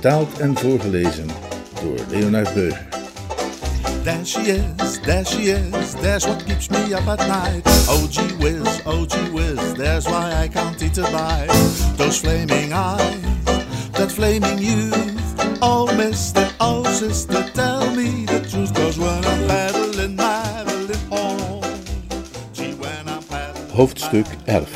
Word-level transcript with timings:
Vertaald 0.00 0.38
en 0.38 0.56
voorgelezen 0.56 1.26
door 1.82 1.98
Leonard 2.08 2.54
Beuger. 2.54 2.88
There 4.02 4.24
she 4.24 4.40
is, 4.40 5.00
there 5.00 5.24
she 5.24 5.42
is, 5.42 5.92
there's 6.00 6.26
what 6.26 6.44
keeps 6.44 6.68
me 6.68 6.94
up 6.94 7.06
at 7.06 7.18
night. 7.18 7.62
Oh 7.88 8.06
gee 8.10 8.36
whiz, 8.38 8.80
oh 8.86 9.06
gee 9.06 9.30
whiz, 9.30 9.74
there's 9.74 10.06
why 10.06 10.44
I 10.44 10.48
can't 10.48 10.82
eat 10.82 10.98
a 10.98 11.02
bite. 11.02 11.52
Those 11.96 12.18
flaming 12.20 12.72
eyes, 12.72 13.44
that 13.92 14.10
flaming 14.10 14.58
youth. 14.58 15.58
Oh 15.60 15.86
mister, 15.96 16.48
oh 16.60 16.82
sister, 16.84 17.44
tell 17.52 17.90
me 17.94 18.24
the 18.24 18.40
truth. 18.50 18.72
Cause 18.74 18.98
when 18.98 19.24
I'm 19.24 19.46
paddling, 19.48 20.16
paddling 20.16 21.10
home. 21.10 21.62
Gee, 22.52 22.74
when 22.74 23.06
I'm 23.06 23.22
paddling, 23.22 23.70
Hoofdstuk 23.76 24.26
11 24.46 24.66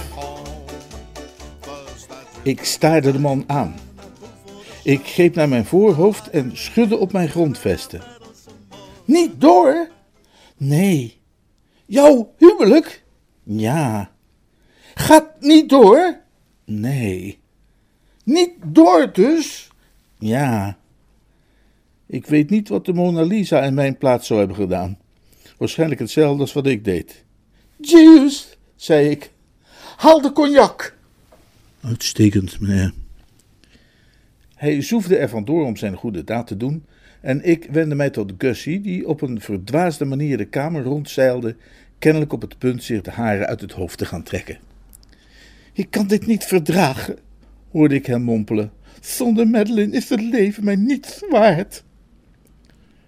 first 1.60 2.10
I 2.10 2.14
drink 2.42 2.58
Ik 2.58 2.64
staarde 2.64 3.12
de 3.12 3.18
man 3.18 3.44
aan. 3.46 3.83
Ik 4.84 5.06
greep 5.06 5.34
naar 5.34 5.48
mijn 5.48 5.64
voorhoofd 5.64 6.30
en 6.30 6.56
schudde 6.56 6.96
op 6.96 7.12
mijn 7.12 7.28
grondvesten. 7.28 8.02
Niet 9.04 9.40
door? 9.40 9.88
Nee. 10.56 11.20
Jouw 11.86 12.32
huwelijk? 12.38 13.02
Ja. 13.42 14.10
Gaat 14.94 15.40
niet 15.40 15.68
door? 15.68 16.20
Nee. 16.64 17.38
Niet 18.24 18.52
door 18.66 19.12
dus? 19.12 19.68
Ja. 20.18 20.78
Ik 22.06 22.26
weet 22.26 22.50
niet 22.50 22.68
wat 22.68 22.84
de 22.84 22.92
Mona 22.92 23.22
Lisa 23.22 23.62
in 23.62 23.74
mijn 23.74 23.98
plaats 23.98 24.26
zou 24.26 24.38
hebben 24.38 24.56
gedaan. 24.56 24.98
Waarschijnlijk 25.58 26.00
hetzelfde 26.00 26.40
als 26.40 26.52
wat 26.52 26.66
ik 26.66 26.84
deed. 26.84 27.24
Jeeves, 27.76 28.56
zei 28.76 29.08
ik. 29.08 29.30
Haal 29.96 30.20
de 30.20 30.32
cognac. 30.32 30.96
Uitstekend, 31.80 32.60
meneer. 32.60 32.92
Hij 34.64 34.82
zoefde 34.82 35.16
er 35.16 35.28
vandoor 35.28 35.64
om 35.64 35.76
zijn 35.76 35.96
goede 35.96 36.24
daad 36.24 36.46
te 36.46 36.56
doen, 36.56 36.84
en 37.20 37.44
ik 37.44 37.68
wendde 37.70 37.94
mij 37.94 38.10
tot 38.10 38.32
Gussie, 38.38 38.80
die 38.80 39.08
op 39.08 39.20
een 39.20 39.40
verdwaasde 39.40 40.04
manier 40.04 40.36
de 40.36 40.44
kamer 40.44 40.82
rondzeilde, 40.82 41.56
kennelijk 41.98 42.32
op 42.32 42.40
het 42.40 42.58
punt 42.58 42.82
zich 42.82 43.02
de 43.02 43.10
haren 43.10 43.46
uit 43.46 43.60
het 43.60 43.72
hoofd 43.72 43.98
te 43.98 44.04
gaan 44.04 44.22
trekken. 44.22 44.58
Ik 45.72 45.90
kan 45.90 46.06
dit 46.06 46.26
niet 46.26 46.44
verdragen, 46.44 47.18
hoorde 47.70 47.94
ik 47.94 48.06
hem 48.06 48.22
mompelen. 48.22 48.72
Zonder 49.00 49.48
Madeline 49.48 49.96
is 49.96 50.08
het 50.08 50.20
leven 50.20 50.64
mij 50.64 50.76
niets 50.76 51.22
waard. 51.30 51.84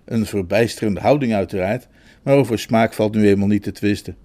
Een 0.04 0.27
verbijsterende 0.27 1.00
houding 1.00 1.34
uiteraard, 1.34 1.88
maar 2.22 2.36
over 2.36 2.58
smaak 2.58 2.94
valt 2.94 3.14
nu 3.14 3.28
eenmaal 3.28 3.48
niet 3.48 3.62
te 3.62 3.72
twisten. 3.72 4.16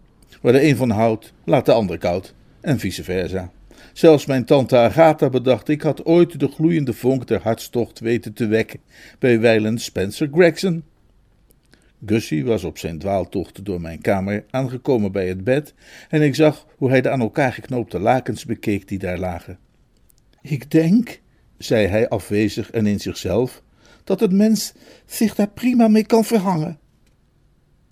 Waar 0.41 0.53
de 0.53 0.63
een 0.63 0.75
van 0.75 0.89
houdt, 0.89 1.33
laat 1.43 1.65
de 1.65 1.73
ander 1.73 1.97
koud, 1.97 2.33
en 2.61 2.79
vice 2.79 3.03
versa. 3.03 3.52
Zelfs 3.94 4.25
mijn 4.25 4.45
tante 4.45 4.78
Agatha 4.78 5.30
bedacht, 5.30 5.67
ik 5.67 5.81
had 5.81 6.06
ooit 6.06 6.39
de 6.39 6.47
gloeiende 6.47 6.94
vonk 6.94 7.28
der 7.28 7.42
hartstocht 7.42 8.00
weten 8.00 8.33
te 8.33 8.48
wekken 8.48 8.80
bij 9.20 9.39
wijlen 9.39 9.80
Spencer 9.80 10.30
Gregson. 10.31 10.83
Gussie 12.06 12.45
was 12.45 12.64
op 12.64 12.78
zijn 12.78 13.00
dwaaltocht 13.00 13.66
door 13.66 13.81
mijn 13.81 14.02
kamer 14.02 14.45
aangekomen 14.49 15.11
bij 15.11 15.27
het 15.27 15.43
bed 15.43 15.73
en 16.10 16.21
ik 16.21 16.36
zag 16.36 16.67
hoe 16.77 16.89
hij 16.89 17.02
de 17.02 17.10
aan 17.10 17.21
elkaar 17.21 17.54
geknoopte 17.54 17.99
lakens 17.99 18.45
bekeek 18.45 18.88
die 18.88 18.99
daar 18.99 19.17
lagen. 19.17 19.60
Ik 20.42 20.71
denk, 20.71 21.21
zei 21.58 21.88
hij 21.88 22.10
afwezig 22.10 22.71
en 22.71 22.86
in 22.86 22.99
zichzelf, 22.99 23.64
dat 24.04 24.20
het 24.20 24.32
mens 24.32 24.73
zich 25.05 25.36
daar 25.36 25.49
prima 25.49 25.88
mee 25.88 26.05
kan 26.05 26.23
verhangen. 26.23 26.80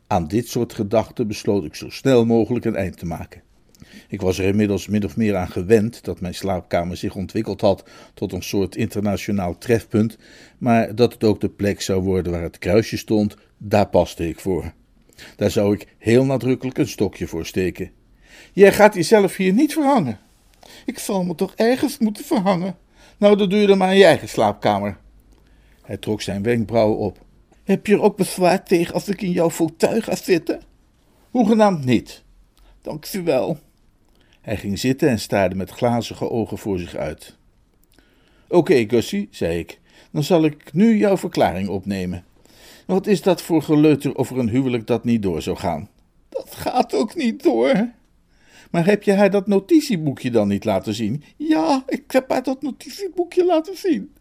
Aan 0.08 0.28
dit 0.28 0.48
soort 0.48 0.74
gedachten 0.74 1.28
besloot 1.28 1.66
ik 1.66 1.76
zo 1.76 1.90
snel 1.90 2.26
mogelijk 2.26 2.66
een 2.66 2.76
eind 2.76 2.98
te 2.98 3.06
maken. 3.06 3.42
Ik 4.08 4.22
was 4.22 4.40
er 4.40 4.46
inmiddels 4.46 4.88
min 4.88 5.06
of 5.06 5.18
meer 5.18 5.36
aan 5.36 5.52
gewend 5.52 6.04
dat 6.04 6.22
mijn 6.22 6.36
slaapkamer 6.36 6.98
zich 6.98 7.16
ontwikkeld 7.16 7.62
had 7.62 7.90
tot 8.14 8.34
een 8.34 8.44
soort 8.44 8.76
internationaal 8.76 9.58
trefpunt, 9.58 10.18
maar 10.58 10.96
dat 10.96 11.14
het 11.14 11.24
ook 11.24 11.42
de 11.42 11.50
plek 11.50 11.82
zou 11.82 12.02
worden 12.02 12.32
waar 12.32 12.42
het 12.42 12.58
kruisje 12.58 12.98
stond, 12.98 13.36
daar 13.58 13.88
paste 13.88 14.28
ik 14.28 14.40
voor. 14.40 14.74
Daar 15.36 15.52
zou 15.52 15.74
ik 15.74 15.88
heel 15.98 16.26
nadrukkelijk 16.26 16.78
een 16.78 16.88
stokje 16.88 17.28
voor 17.28 17.46
steken. 17.46 17.92
Jij 18.54 18.74
gaat 18.74 18.94
jezelf 18.94 19.36
hier 19.36 19.54
niet 19.54 19.74
verhangen. 19.74 20.20
Ik 20.86 21.00
zal 21.00 21.24
me 21.24 21.36
toch 21.36 21.54
ergens 21.56 21.98
moeten 21.98 22.26
verhangen. 22.26 22.78
Nou, 23.18 23.38
dan 23.38 23.50
doe 23.50 23.60
je 23.60 23.68
dan 23.68 23.78
maar 23.78 23.92
in 23.92 23.98
je 23.98 24.06
eigen 24.06 24.30
slaapkamer. 24.30 24.98
Hij 25.82 25.98
trok 25.98 26.22
zijn 26.22 26.44
wenkbrauwen 26.44 26.98
op. 26.98 27.26
Heb 27.64 27.88
je 27.88 27.94
er 27.94 28.02
ook 28.02 28.18
bezwaar 28.18 28.64
tegen 28.64 28.94
als 28.94 29.08
ik 29.08 29.22
in 29.22 29.32
jouw 29.32 29.50
fauteuil 29.50 30.02
ga 30.02 30.16
zitten? 30.16 30.62
Hoegenaamd 31.30 31.86
niet. 31.86 32.24
Dank 32.82 33.14
u 33.14 33.24
wel. 33.24 33.58
Hij 34.50 34.58
ging 34.58 34.80
zitten 34.80 35.10
en 35.10 35.20
staarde 35.20 35.56
met 35.56 35.70
glazige 35.70 36.30
ogen 36.30 36.58
voor 36.58 36.80
zich 36.80 36.96
uit. 36.96 37.36
Oké, 38.48 38.86
Gussie, 38.88 39.28
zei 39.32 39.60
ik, 39.60 39.80
dan 40.12 40.24
zal 40.24 40.46
ik 40.46 40.74
nu 40.74 40.98
jouw 40.98 41.18
verklaring 41.18 41.68
opnemen. 41.68 42.24
Wat 42.86 43.08
is 43.08 43.22
dat 43.22 43.42
voor 43.42 43.62
geleuter 43.62 44.18
over 44.18 44.40
een 44.40 44.50
huwelijk 44.50 44.88
dat 44.88 45.04
niet 45.04 45.22
door 45.22 45.42
zou 45.42 45.58
gaan? 45.58 45.90
Dat 46.30 46.56
gaat 46.56 46.94
ook 46.94 47.16
niet 47.16 47.44
door. 47.44 47.92
Maar 48.72 48.86
heb 48.86 49.04
je 49.04 49.14
haar 49.14 49.30
dat 49.30 49.48
notitieboekje 49.48 50.32
dan 50.32 50.48
niet 50.48 50.66
laten 50.66 50.94
zien? 50.94 51.24
Ja, 51.38 51.84
ik 51.88 52.12
heb 52.12 52.30
haar 52.30 52.44
dat 52.44 52.62
notitieboekje 52.62 53.46
laten 53.46 53.78
zien. 53.78 54.14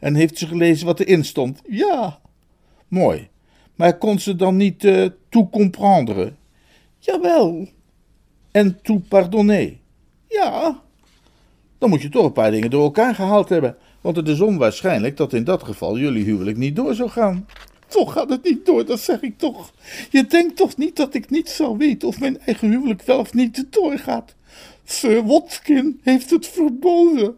En 0.00 0.14
heeft 0.14 0.38
ze 0.38 0.46
gelezen 0.46 0.86
wat 0.86 1.00
erin 1.00 1.24
stond? 1.24 1.60
Ja. 1.68 2.20
Mooi. 2.88 3.28
Maar 3.74 3.98
kon 3.98 4.18
ze 4.18 4.36
dan 4.36 4.56
niet 4.56 4.84
eh 4.84 5.06
tout 5.28 5.50
comprendre? 5.50 6.32
Jawel. 6.98 7.74
En 8.56 8.80
tout 8.82 9.08
pardonner? 9.08 9.76
Ja. 10.28 10.82
Dan 11.78 11.90
moet 11.90 12.02
je 12.02 12.08
toch 12.08 12.24
een 12.24 12.32
paar 12.32 12.50
dingen 12.50 12.70
door 12.70 12.82
elkaar 12.82 13.14
gehaald 13.14 13.48
hebben. 13.48 13.76
Want 14.00 14.16
het 14.16 14.28
is 14.28 14.40
onwaarschijnlijk 14.40 15.16
dat 15.16 15.32
in 15.32 15.44
dat 15.44 15.62
geval 15.62 15.98
jullie 15.98 16.24
huwelijk 16.24 16.56
niet 16.56 16.76
door 16.76 16.94
zou 16.94 17.08
gaan. 17.08 17.46
Toch 17.86 18.12
gaat 18.12 18.30
het 18.30 18.44
niet 18.44 18.66
door, 18.66 18.84
dat 18.84 19.00
zeg 19.00 19.22
ik 19.22 19.38
toch. 19.38 19.72
Je 20.10 20.26
denkt 20.26 20.56
toch 20.56 20.76
niet 20.76 20.96
dat 20.96 21.14
ik 21.14 21.30
niet 21.30 21.48
zou 21.48 21.76
weten 21.76 22.08
of 22.08 22.20
mijn 22.20 22.38
eigen 22.38 22.70
huwelijk 22.70 23.02
wel 23.02 23.18
of 23.18 23.34
niet 23.34 23.66
doorgaat. 23.70 24.34
Sir 24.84 25.26
Watkin 25.26 26.00
heeft 26.02 26.30
het 26.30 26.46
verboden. 26.46 27.36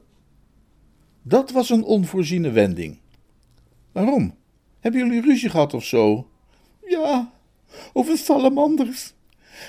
Dat 1.23 1.50
was 1.50 1.71
een 1.71 1.85
onvoorziene 1.85 2.50
wending. 2.50 2.99
Waarom? 3.93 4.35
Hebben 4.81 5.00
jullie 5.00 5.21
ruzie 5.21 5.50
gehad 5.50 5.75
of 5.75 5.85
zo? 5.85 6.29
Ja, 6.85 7.33
over 7.93 8.17
salamanders. 8.17 9.17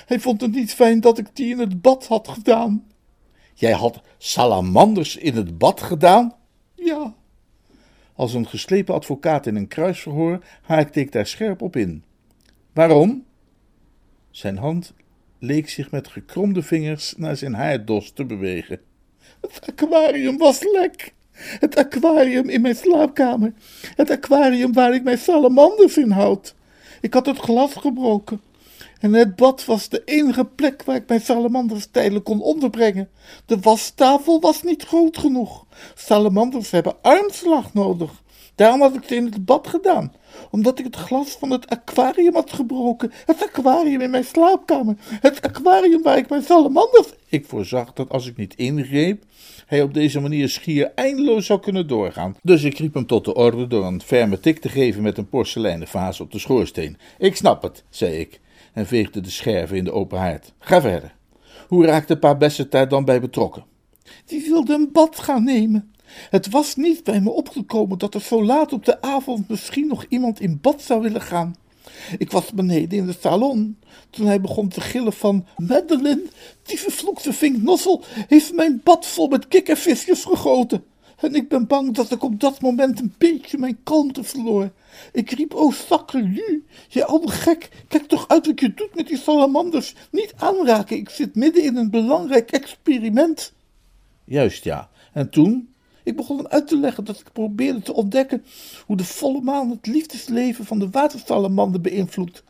Hij 0.06 0.20
vond 0.20 0.40
het 0.40 0.52
niet 0.52 0.74
fijn 0.74 1.00
dat 1.00 1.18
ik 1.18 1.26
die 1.32 1.50
in 1.50 1.58
het 1.58 1.80
bad 1.80 2.06
had 2.06 2.28
gedaan. 2.28 2.84
Jij 3.54 3.72
had 3.72 4.00
salamanders 4.18 5.16
in 5.16 5.36
het 5.36 5.58
bad 5.58 5.82
gedaan? 5.82 6.34
Ja. 6.74 7.14
Als 8.14 8.34
een 8.34 8.46
geslepen 8.46 8.94
advocaat 8.94 9.46
in 9.46 9.56
een 9.56 9.68
kruisverhoor 9.68 10.44
haakte 10.62 11.00
ik 11.00 11.12
daar 11.12 11.26
scherp 11.26 11.62
op 11.62 11.76
in. 11.76 12.04
Waarom? 12.72 13.24
Zijn 14.30 14.56
hand 14.56 14.92
leek 15.38 15.68
zich 15.68 15.90
met 15.90 16.08
gekromde 16.08 16.62
vingers 16.62 17.14
naar 17.16 17.36
zijn 17.36 17.54
haardos 17.54 18.12
te 18.12 18.24
bewegen. 18.24 18.80
Het 19.40 19.60
aquarium 19.66 20.38
was 20.38 20.62
lek. 20.72 21.14
Het 21.32 21.76
aquarium 21.76 22.48
in 22.48 22.60
mijn 22.60 22.76
slaapkamer. 22.76 23.52
Het 23.94 24.10
aquarium 24.10 24.72
waar 24.72 24.94
ik 24.94 25.02
mijn 25.02 25.18
salamanders 25.18 25.96
in 25.96 26.10
houd. 26.10 26.54
Ik 27.00 27.14
had 27.14 27.26
het 27.26 27.38
glas 27.38 27.74
gebroken. 27.74 28.40
En 29.00 29.12
het 29.12 29.36
bad 29.36 29.64
was 29.64 29.88
de 29.88 30.02
enige 30.04 30.44
plek 30.44 30.82
waar 30.82 30.96
ik 30.96 31.08
mijn 31.08 31.20
salamanders 31.20 31.86
tijdelijk 31.90 32.24
kon 32.24 32.42
onderbrengen. 32.42 33.08
De 33.46 33.60
wastafel 33.60 34.40
was 34.40 34.62
niet 34.62 34.82
groot 34.82 35.18
genoeg. 35.18 35.66
Salamanders 35.94 36.70
hebben 36.70 36.96
armslag 37.02 37.74
nodig. 37.74 38.22
Daarom 38.54 38.80
had 38.80 38.94
ik 38.94 39.02
ze 39.06 39.14
in 39.14 39.24
het 39.24 39.44
bad 39.44 39.68
gedaan. 39.68 40.12
Omdat 40.50 40.78
ik 40.78 40.84
het 40.84 40.96
glas 40.96 41.30
van 41.30 41.50
het 41.50 41.68
aquarium 41.68 42.34
had 42.34 42.52
gebroken. 42.52 43.12
Het 43.26 43.42
aquarium 43.42 44.00
in 44.00 44.10
mijn 44.10 44.24
slaapkamer. 44.24 44.96
Het 45.00 45.42
aquarium 45.42 46.02
waar 46.02 46.18
ik 46.18 46.28
mijn 46.28 46.42
salamanders... 46.42 47.08
Ik 47.28 47.46
voorzag 47.46 47.92
dat 47.92 48.08
als 48.08 48.26
ik 48.26 48.36
niet 48.36 48.54
ingreep, 48.54 49.24
hij 49.66 49.82
op 49.82 49.94
deze 49.94 50.20
manier 50.20 50.48
schier 50.48 50.92
eindeloos 50.94 51.46
zou 51.46 51.60
kunnen 51.60 51.86
doorgaan. 51.86 52.36
Dus 52.42 52.62
ik 52.62 52.78
riep 52.78 52.94
hem 52.94 53.06
tot 53.06 53.24
de 53.24 53.34
orde 53.34 53.66
door 53.66 53.84
een 53.84 54.02
ferme 54.02 54.40
tik 54.40 54.58
te 54.58 54.68
geven 54.68 55.02
met 55.02 55.18
een 55.18 55.28
porseleinen 55.28 55.88
vaas 55.88 56.20
op 56.20 56.32
de 56.32 56.38
schoorsteen. 56.38 56.98
Ik 57.18 57.36
snap 57.36 57.62
het, 57.62 57.84
zei 57.90 58.12
ik 58.12 58.40
en 58.72 58.86
veegde 58.86 59.20
de 59.20 59.30
scherven 59.30 59.76
in 59.76 59.84
de 59.84 59.92
open 59.92 60.18
haard. 60.18 60.52
Ga 60.58 60.80
verder. 60.80 61.14
Hoe 61.68 61.86
raakte 61.86 62.16
pa 62.16 62.34
Besseter 62.34 62.88
dan 62.88 63.04
bij 63.04 63.20
betrokken? 63.20 63.64
Die 64.24 64.42
wilde 64.48 64.74
een 64.74 64.92
bad 64.92 65.18
gaan 65.18 65.44
nemen. 65.44 65.92
Het 66.30 66.50
was 66.50 66.76
niet 66.76 67.04
bij 67.04 67.20
me 67.20 67.30
opgekomen 67.30 67.98
dat 67.98 68.14
er 68.14 68.20
zo 68.20 68.44
laat 68.44 68.72
op 68.72 68.84
de 68.84 69.02
avond 69.02 69.48
misschien 69.48 69.86
nog 69.86 70.04
iemand 70.08 70.40
in 70.40 70.58
bad 70.60 70.82
zou 70.82 71.02
willen 71.02 71.20
gaan. 71.20 71.54
Ik 72.18 72.30
was 72.30 72.52
beneden 72.52 72.98
in 72.98 73.06
de 73.06 73.14
salon 73.20 73.78
toen 74.10 74.26
hij 74.26 74.40
begon 74.40 74.68
te 74.68 74.80
gillen 74.80 75.12
van 75.12 75.46
Madeline, 75.56 76.22
die 76.62 76.78
vervloekte 76.78 77.32
vinknossel 77.32 78.02
heeft 78.28 78.54
mijn 78.54 78.80
bad 78.84 79.06
vol 79.06 79.28
met 79.28 79.48
kikkervisjes 79.48 80.24
gegoten. 80.24 80.84
En 81.20 81.34
ik 81.34 81.48
ben 81.48 81.66
bang 81.66 81.94
dat 81.94 82.10
ik 82.10 82.22
op 82.22 82.40
dat 82.40 82.60
moment 82.60 83.00
een 83.00 83.14
beetje 83.18 83.58
mijn 83.58 83.82
kalmte 83.82 84.24
verloor. 84.24 84.70
Ik 85.12 85.30
riep, 85.30 85.54
oh 85.54 85.72
sacrelu, 85.72 86.66
je 86.88 87.04
oude 87.04 87.28
gek, 87.28 87.68
kijk 87.88 88.06
toch 88.06 88.28
uit 88.28 88.46
wat 88.46 88.60
je 88.60 88.74
doet 88.74 88.94
met 88.94 89.06
die 89.06 89.18
salamanders. 89.18 89.94
Niet 90.10 90.32
aanraken, 90.36 90.96
ik 90.96 91.08
zit 91.08 91.34
midden 91.34 91.64
in 91.64 91.76
een 91.76 91.90
belangrijk 91.90 92.50
experiment. 92.50 93.52
Juist 94.24 94.64
ja, 94.64 94.90
en 95.12 95.30
toen? 95.30 95.68
Ik 96.02 96.16
begon 96.16 96.36
hem 96.36 96.46
uit 96.46 96.68
te 96.68 96.76
leggen 96.76 97.04
dat 97.04 97.20
ik 97.20 97.32
probeerde 97.32 97.82
te 97.82 97.94
ontdekken 97.94 98.44
hoe 98.86 98.96
de 98.96 99.04
volle 99.04 99.40
maan 99.40 99.70
het 99.70 99.86
liefdesleven 99.86 100.64
van 100.64 100.78
de 100.78 100.90
watersalamander 100.90 101.80
beïnvloedt. 101.80 102.42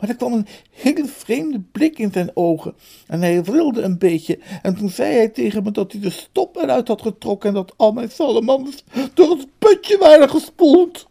Maar 0.00 0.08
er 0.08 0.16
kwam 0.16 0.32
een 0.32 0.46
hele 0.70 1.06
vreemde 1.06 1.60
blik 1.72 1.98
in 1.98 2.12
zijn 2.12 2.30
ogen 2.34 2.74
en 3.06 3.20
hij 3.20 3.36
rilde 3.38 3.82
een 3.82 3.98
beetje. 3.98 4.38
En 4.62 4.76
toen 4.76 4.88
zei 4.88 5.14
hij 5.14 5.28
tegen 5.28 5.62
me 5.62 5.70
dat 5.70 5.92
hij 5.92 6.00
de 6.00 6.10
stop 6.10 6.56
eruit 6.56 6.88
had 6.88 7.02
getrokken 7.02 7.48
en 7.48 7.54
dat 7.54 7.74
al 7.76 7.92
mijn 7.92 8.10
salamanders 8.10 8.84
door 9.14 9.30
het 9.30 9.46
putje 9.58 9.98
waren 9.98 10.30
gespoeld. 10.30 11.08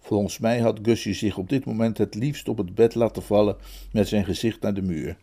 Volgens 0.00 0.38
mij 0.38 0.58
had 0.58 0.78
Gusje 0.82 1.14
zich 1.14 1.38
op 1.38 1.48
dit 1.48 1.64
moment 1.64 1.98
het 1.98 2.14
liefst 2.14 2.48
op 2.48 2.56
het 2.56 2.74
bed 2.74 2.94
laten 2.94 3.22
vallen 3.22 3.56
met 3.92 4.08
zijn 4.08 4.24
gezicht 4.24 4.60
naar 4.60 4.74
de 4.74 4.82
muur. 4.82 5.16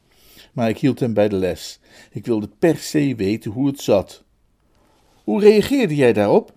Maar 0.54 0.70
ik 0.70 0.78
hield 0.78 1.00
hem 1.00 1.14
bij 1.14 1.30
de 1.30 1.36
les. 1.36 1.80
Ik 2.12 2.26
wilde 2.26 2.50
per 2.60 2.78
se 2.78 3.16
weten 3.16 3.52
hoe 3.52 3.68
het 3.68 3.82
zat. 3.82 4.24
Hoe 5.24 5.42
reageerde 5.42 5.96
jij 5.96 6.14
daarop? 6.14 6.54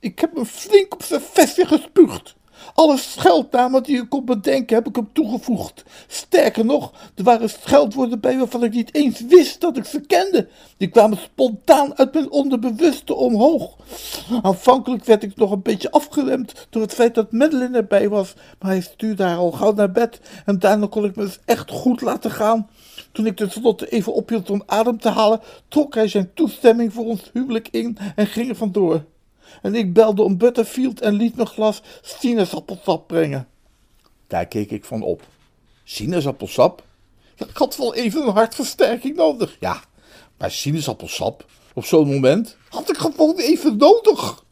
Ik 0.00 0.18
heb 0.18 0.34
hem 0.34 0.44
flink 0.44 0.94
op 0.94 1.02
zijn 1.02 1.20
vestje 1.20 1.66
gespuugd. 1.66 2.36
Alle 2.74 2.96
scheldnamen 2.96 3.82
die 3.82 3.96
ik 4.02 4.08
kon 4.08 4.24
bedenken 4.24 4.76
heb 4.76 4.88
ik 4.88 4.96
hem 4.96 5.12
toegevoegd. 5.12 5.84
Sterker 6.06 6.64
nog, 6.64 6.92
er 7.14 7.24
waren 7.24 7.50
scheldwoorden 7.50 8.20
bij 8.20 8.38
waarvan 8.38 8.64
ik 8.64 8.72
niet 8.72 8.94
eens 8.94 9.20
wist 9.20 9.60
dat 9.60 9.76
ik 9.76 9.84
ze 9.84 10.00
kende. 10.00 10.48
Die 10.76 10.88
kwamen 10.88 11.18
spontaan 11.18 11.98
uit 11.98 12.12
mijn 12.14 12.30
onderbewuste 12.30 13.14
omhoog. 13.14 13.76
Aanvankelijk 14.42 15.04
werd 15.04 15.22
ik 15.22 15.36
nog 15.36 15.50
een 15.50 15.62
beetje 15.62 15.90
afgeremd 15.90 16.66
door 16.70 16.82
het 16.82 16.94
feit 16.94 17.14
dat 17.14 17.32
Madeline 17.32 17.76
erbij 17.76 18.08
was, 18.08 18.34
maar 18.60 18.70
hij 18.70 18.80
stuurde 18.80 19.22
haar 19.22 19.36
al 19.36 19.50
gauw 19.50 19.72
naar 19.72 19.92
bed 19.92 20.20
en 20.44 20.58
daarna 20.58 20.86
kon 20.86 21.04
ik 21.04 21.16
me 21.16 21.24
dus 21.24 21.38
echt 21.44 21.70
goed 21.70 22.00
laten 22.00 22.30
gaan. 22.30 22.68
Toen 23.12 23.26
ik 23.26 23.36
tenslotte 23.36 23.88
even 23.88 24.14
ophield 24.14 24.50
om 24.50 24.62
adem 24.66 24.98
te 24.98 25.08
halen, 25.08 25.40
trok 25.68 25.94
hij 25.94 26.08
zijn 26.08 26.30
toestemming 26.34 26.92
voor 26.92 27.04
ons 27.04 27.30
huwelijk 27.32 27.68
in 27.70 27.98
en 28.16 28.26
ging 28.26 28.48
er 28.48 28.56
vandoor. 28.56 29.04
En 29.62 29.74
ik 29.74 29.92
belde 29.92 30.22
om 30.22 30.36
Butterfield 30.36 31.00
en 31.00 31.14
liet 31.14 31.36
mijn 31.36 31.48
glas 31.48 31.82
sinaasappelsap 32.02 33.06
brengen. 33.06 33.48
Daar 34.26 34.46
keek 34.46 34.70
ik 34.70 34.84
van 34.84 35.02
op. 35.02 35.22
Sinaasappelsap? 35.84 36.86
ik 37.36 37.56
had 37.56 37.76
wel 37.76 37.94
even 37.94 38.22
een 38.22 38.32
hartversterking 38.32 39.16
nodig. 39.16 39.56
Ja, 39.60 39.82
maar 40.38 40.50
sinaasappelsap 40.50 41.46
op 41.78 41.84
zo'n 41.84 42.08
moment 42.08 42.56
had 42.68 42.88
ik 42.88 42.96
gewoon 42.96 43.38
even 43.38 43.76
nodig. 43.76 44.44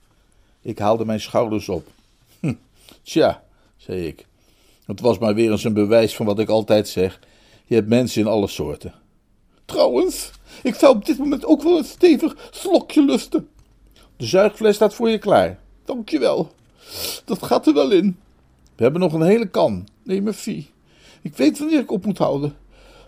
Ik 0.62 0.78
haalde 0.78 1.04
mijn 1.04 1.20
schouders 1.20 1.68
op. 1.68 1.86
Hm, 2.40 2.54
tja, 3.02 3.42
zei 3.76 4.06
ik. 4.06 4.26
Het 4.86 5.00
was 5.00 5.18
maar 5.18 5.34
weer 5.34 5.50
eens 5.50 5.64
een 5.64 5.72
bewijs 5.72 6.16
van 6.16 6.26
wat 6.26 6.38
ik 6.38 6.48
altijd 6.48 6.88
zeg. 6.88 7.20
Je 7.64 7.74
hebt 7.74 7.88
mensen 7.88 8.20
in 8.20 8.26
alle 8.26 8.48
soorten. 8.48 8.94
Trouwens, 9.64 10.30
ik 10.62 10.74
zou 10.74 10.96
op 10.96 11.04
dit 11.04 11.18
moment 11.18 11.44
ook 11.44 11.62
wel 11.62 11.78
een 11.78 11.84
stevig 11.84 12.48
slokje 12.50 13.04
lusten. 13.04 13.48
De 14.16 14.26
zuigfles 14.26 14.74
staat 14.74 14.94
voor 14.94 15.08
je 15.08 15.18
klaar. 15.18 15.58
Dankjewel. 15.84 16.52
Dat 17.24 17.42
gaat 17.42 17.66
er 17.66 17.74
wel 17.74 17.90
in. 17.90 18.16
We 18.76 18.82
hebben 18.82 19.00
nog 19.00 19.12
een 19.12 19.22
hele 19.22 19.48
kan. 19.48 19.88
Nee, 20.02 20.22
mijn 20.22 20.34
fie. 20.34 20.70
Ik 21.22 21.36
weet 21.36 21.58
wanneer 21.58 21.78
ik 21.78 21.90
op 21.90 22.04
moet 22.04 22.18
houden. 22.18 22.56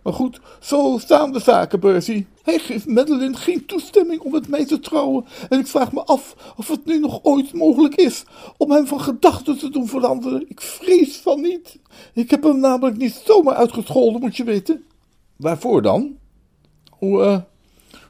Maar 0.03 0.13
goed, 0.13 0.41
zo 0.61 0.99
staan 1.01 1.33
de 1.33 1.41
zaken, 1.41 1.79
Percy. 1.79 2.27
Hij 2.43 2.59
geeft 2.59 2.87
Madeline 2.87 3.37
geen 3.37 3.67
toestemming 3.67 4.21
om 4.21 4.33
met 4.33 4.49
mij 4.49 4.67
te 4.67 4.81
trouwen. 4.81 5.25
En 5.49 5.59
ik 5.59 5.67
vraag 5.67 5.93
me 5.93 6.05
af 6.05 6.55
of 6.57 6.69
het 6.69 6.85
nu 6.85 6.99
nog 6.99 7.21
ooit 7.23 7.53
mogelijk 7.53 7.95
is 7.95 8.25
om 8.57 8.71
hem 8.71 8.87
van 8.87 9.01
gedachten 9.01 9.59
te 9.59 9.71
doen 9.71 9.89
veranderen. 9.89 10.45
Ik 10.49 10.61
vrees 10.61 11.17
van 11.17 11.41
niet. 11.41 11.79
Ik 12.15 12.31
heb 12.31 12.43
hem 12.43 12.61
namelijk 12.61 12.97
niet 12.97 13.23
zomaar 13.25 13.55
uitgescholden, 13.55 14.21
moet 14.21 14.37
je 14.37 14.45
weten. 14.45 14.85
Waarvoor 15.37 15.83
dan? 15.83 16.17
Hoe, 16.91 17.25
uh, 17.25 17.39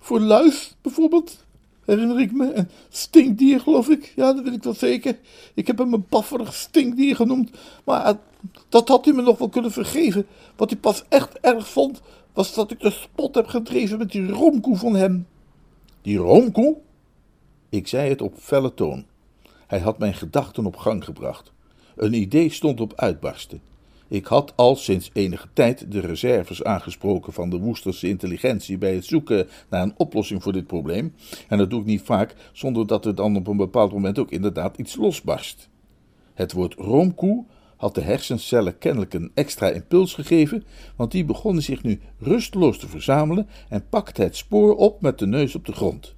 voor 0.00 0.20
luis, 0.20 0.74
bijvoorbeeld 0.82 1.46
herinner 1.88 2.20
ik 2.20 2.32
me. 2.32 2.52
En 2.52 2.70
stinkdier, 2.88 3.60
geloof 3.60 3.88
ik. 3.88 4.12
Ja, 4.16 4.32
dat 4.32 4.44
weet 4.44 4.54
ik 4.54 4.62
wel 4.62 4.74
zeker. 4.74 5.18
Ik 5.54 5.66
heb 5.66 5.78
hem 5.78 5.92
een 5.92 6.06
pafferig 6.06 6.54
stinkdier 6.54 7.16
genoemd. 7.16 7.50
Maar 7.84 8.04
eh, 8.04 8.14
dat 8.68 8.88
had 8.88 9.04
hij 9.04 9.14
me 9.14 9.22
nog 9.22 9.38
wel 9.38 9.48
kunnen 9.48 9.72
vergeven. 9.72 10.26
Wat 10.56 10.70
hij 10.70 10.78
pas 10.78 11.04
echt 11.08 11.38
erg 11.40 11.68
vond, 11.68 12.00
was 12.32 12.54
dat 12.54 12.70
ik 12.70 12.80
de 12.80 12.90
spot 12.90 13.34
heb 13.34 13.46
gedreven 13.46 13.98
met 13.98 14.10
die 14.10 14.28
roomkoe 14.28 14.76
van 14.76 14.94
hem. 14.94 15.26
Die 16.02 16.18
roomkoe? 16.18 16.76
Ik 17.68 17.86
zei 17.86 18.08
het 18.08 18.22
op 18.22 18.34
felle 18.38 18.74
toon. 18.74 19.04
Hij 19.66 19.80
had 19.80 19.98
mijn 19.98 20.14
gedachten 20.14 20.66
op 20.66 20.76
gang 20.76 21.04
gebracht. 21.04 21.52
Een 21.96 22.12
idee 22.12 22.50
stond 22.50 22.80
op 22.80 22.92
uitbarsten. 22.96 23.60
Ik 24.08 24.26
had 24.26 24.52
al 24.56 24.76
sinds 24.76 25.10
enige 25.12 25.48
tijd 25.52 25.92
de 25.92 26.00
reserves 26.00 26.64
aangesproken 26.64 27.32
van 27.32 27.50
de 27.50 27.58
Woesterse 27.58 28.08
intelligentie 28.08 28.78
bij 28.78 28.94
het 28.94 29.04
zoeken 29.04 29.48
naar 29.68 29.82
een 29.82 29.94
oplossing 29.96 30.42
voor 30.42 30.52
dit 30.52 30.66
probleem. 30.66 31.14
En 31.48 31.58
dat 31.58 31.70
doe 31.70 31.80
ik 31.80 31.86
niet 31.86 32.02
vaak 32.02 32.34
zonder 32.52 32.86
dat 32.86 33.06
er 33.06 33.14
dan 33.14 33.36
op 33.36 33.46
een 33.46 33.56
bepaald 33.56 33.92
moment 33.92 34.18
ook 34.18 34.30
inderdaad 34.30 34.76
iets 34.76 34.96
losbarst. 34.96 35.68
Het 36.34 36.52
woord 36.52 36.74
roomkoe 36.74 37.44
had 37.76 37.94
de 37.94 38.00
hersencellen 38.00 38.78
kennelijk 38.78 39.14
een 39.14 39.30
extra 39.34 39.68
impuls 39.68 40.14
gegeven, 40.14 40.64
want 40.96 41.10
die 41.12 41.24
begonnen 41.24 41.62
zich 41.62 41.82
nu 41.82 42.00
rusteloos 42.18 42.78
te 42.78 42.88
verzamelen 42.88 43.48
en 43.68 43.88
pakte 43.88 44.22
het 44.22 44.36
spoor 44.36 44.76
op 44.76 45.00
met 45.00 45.18
de 45.18 45.26
neus 45.26 45.54
op 45.54 45.66
de 45.66 45.72
grond. 45.72 46.14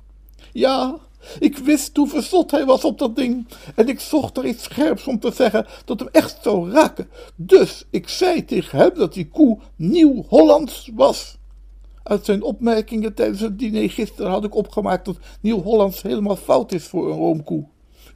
Ja, 0.52 0.98
ik 1.38 1.58
wist 1.58 1.96
hoe 1.96 2.08
verzot 2.08 2.50
hij 2.50 2.64
was 2.64 2.84
op 2.84 2.98
dat 2.98 3.16
ding. 3.16 3.46
En 3.74 3.88
ik 3.88 4.00
zocht 4.00 4.36
er 4.36 4.46
iets 4.46 4.62
scherps 4.62 5.06
om 5.06 5.18
te 5.18 5.32
zeggen 5.32 5.66
dat 5.84 5.98
hem 5.98 6.08
echt 6.12 6.38
zou 6.42 6.70
raken. 6.70 7.08
Dus 7.36 7.84
ik 7.90 8.08
zei 8.08 8.44
tegen 8.44 8.78
hem 8.78 8.90
dat 8.94 9.14
die 9.14 9.28
koe 9.28 9.58
Nieuw-Hollands 9.76 10.90
was. 10.94 11.38
Uit 12.02 12.24
zijn 12.24 12.42
opmerkingen 12.42 13.14
tijdens 13.14 13.40
het 13.40 13.58
diner 13.58 13.90
gisteren 13.90 14.30
had 14.30 14.44
ik 14.44 14.54
opgemaakt 14.54 15.04
dat 15.04 15.18
Nieuw-Hollands 15.40 16.02
helemaal 16.02 16.36
fout 16.36 16.72
is 16.72 16.84
voor 16.84 17.10
een 17.10 17.18
roomkoe. 17.18 17.64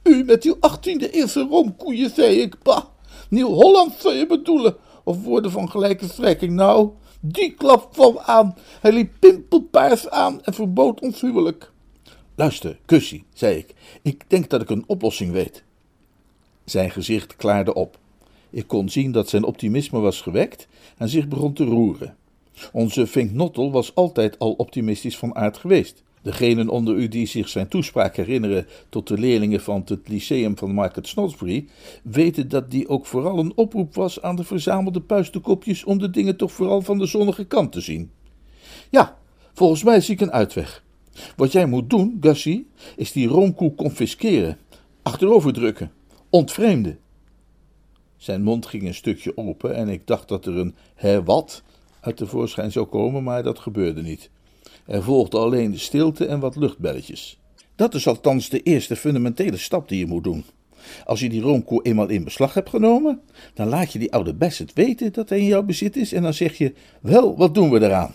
U 0.03 0.23
met 0.23 0.43
uw 0.43 0.57
achttiende 0.59 1.11
eerste 1.11 1.47
roomkoeien, 1.49 2.09
zei 2.09 2.41
ik. 2.41 2.63
Bah, 2.63 2.83
Nieuw-Hollands 3.29 4.01
zou 4.01 4.15
je 4.15 4.27
bedoelen. 4.27 4.75
Of 5.03 5.23
woorden 5.23 5.51
van 5.51 5.69
gelijke 5.69 6.07
strekking. 6.07 6.53
Nou, 6.53 6.89
die 7.19 7.53
klap 7.53 7.93
kwam 7.93 8.19
aan. 8.25 8.55
Hij 8.81 8.91
liep 8.91 9.13
pimpelpaars 9.19 10.09
aan 10.09 10.43
en 10.43 10.53
verbood 10.53 11.01
ons 11.01 11.21
huwelijk. 11.21 11.73
Luister, 12.37 12.79
Kussie, 12.85 13.25
zei 13.33 13.57
ik, 13.57 13.73
ik 14.01 14.23
denk 14.27 14.49
dat 14.49 14.61
ik 14.61 14.69
een 14.69 14.83
oplossing 14.87 15.31
weet. 15.31 15.63
Zijn 16.65 16.91
gezicht 16.91 17.35
klaarde 17.35 17.73
op. 17.73 17.97
Ik 18.49 18.67
kon 18.67 18.89
zien 18.89 19.11
dat 19.11 19.29
zijn 19.29 19.43
optimisme 19.43 19.99
was 19.99 20.21
gewekt 20.21 20.67
en 20.97 21.09
zich 21.09 21.27
begon 21.27 21.53
te 21.53 21.63
roeren. 21.63 22.15
Onze 22.71 23.07
Vink 23.07 23.31
Nottel 23.31 23.71
was 23.71 23.95
altijd 23.95 24.39
al 24.39 24.51
optimistisch 24.51 25.17
van 25.17 25.35
aard 25.35 25.57
geweest. 25.57 26.03
Degenen 26.21 26.69
onder 26.69 26.95
u 26.95 27.07
die 27.07 27.25
zich 27.25 27.49
zijn 27.49 27.67
toespraak 27.67 28.15
herinneren 28.15 28.67
tot 28.89 29.07
de 29.07 29.17
leerlingen 29.17 29.61
van 29.61 29.81
het 29.85 30.07
lyceum 30.07 30.57
van 30.57 30.73
Market 30.73 31.07
Snodsbury, 31.07 31.67
weten 32.03 32.49
dat 32.49 32.71
die 32.71 32.87
ook 32.87 33.05
vooral 33.05 33.39
een 33.39 33.53
oproep 33.55 33.95
was 33.95 34.21
aan 34.21 34.35
de 34.35 34.43
verzamelde 34.43 35.01
puistekopjes 35.01 35.83
om 35.83 35.97
de 35.97 36.09
dingen 36.09 36.37
toch 36.37 36.51
vooral 36.51 36.81
van 36.81 36.97
de 36.97 37.05
zonnige 37.05 37.45
kant 37.45 37.71
te 37.71 37.81
zien. 37.81 38.11
Ja, 38.89 39.17
volgens 39.53 39.83
mij 39.83 40.01
zie 40.01 40.13
ik 40.13 40.21
een 40.21 40.31
uitweg. 40.31 40.84
Wat 41.35 41.51
jij 41.51 41.65
moet 41.65 41.89
doen, 41.89 42.17
Gussie, 42.21 42.67
is 42.95 43.11
die 43.11 43.27
roomkoe 43.27 43.75
confisceren, 43.75 44.57
achterover 45.01 45.53
drukken, 45.53 45.91
ontvreemden. 46.29 46.99
Zijn 48.17 48.43
mond 48.43 48.65
ging 48.65 48.83
een 48.83 48.93
stukje 48.93 49.37
open 49.37 49.75
en 49.75 49.89
ik 49.89 50.07
dacht 50.07 50.27
dat 50.27 50.45
er 50.45 50.57
een 50.57 50.75
hè 50.95 51.23
wat 51.23 51.63
uit 51.99 52.17
de 52.17 52.27
voorschijn 52.27 52.71
zou 52.71 52.85
komen, 52.85 53.23
maar 53.23 53.43
dat 53.43 53.59
gebeurde 53.59 54.01
niet. 54.01 54.29
Er 54.85 55.03
volgde 55.03 55.37
alleen 55.37 55.71
de 55.71 55.77
stilte 55.77 56.25
en 56.25 56.39
wat 56.39 56.55
luchtbelletjes. 56.55 57.39
Dat 57.75 57.93
is 57.93 58.07
althans 58.07 58.49
de 58.49 58.61
eerste 58.61 58.95
fundamentele 58.95 59.57
stap 59.57 59.87
die 59.89 59.99
je 59.99 60.05
moet 60.05 60.23
doen. 60.23 60.45
Als 61.05 61.19
je 61.19 61.29
die 61.29 61.41
roomkoe 61.41 61.83
eenmaal 61.83 62.09
in 62.09 62.23
beslag 62.23 62.53
hebt 62.53 62.69
genomen, 62.69 63.21
dan 63.53 63.67
laat 63.67 63.91
je 63.93 63.99
die 63.99 64.13
oude 64.13 64.33
Bassett 64.33 64.73
weten 64.73 65.13
dat 65.13 65.29
hij 65.29 65.39
in 65.39 65.45
jouw 65.45 65.63
bezit 65.63 65.95
is 65.95 66.13
en 66.13 66.21
dan 66.21 66.33
zeg 66.33 66.57
je: 66.57 66.73
Wel, 67.01 67.37
wat 67.37 67.53
doen 67.53 67.69
we 67.69 67.81
eraan? 67.81 68.11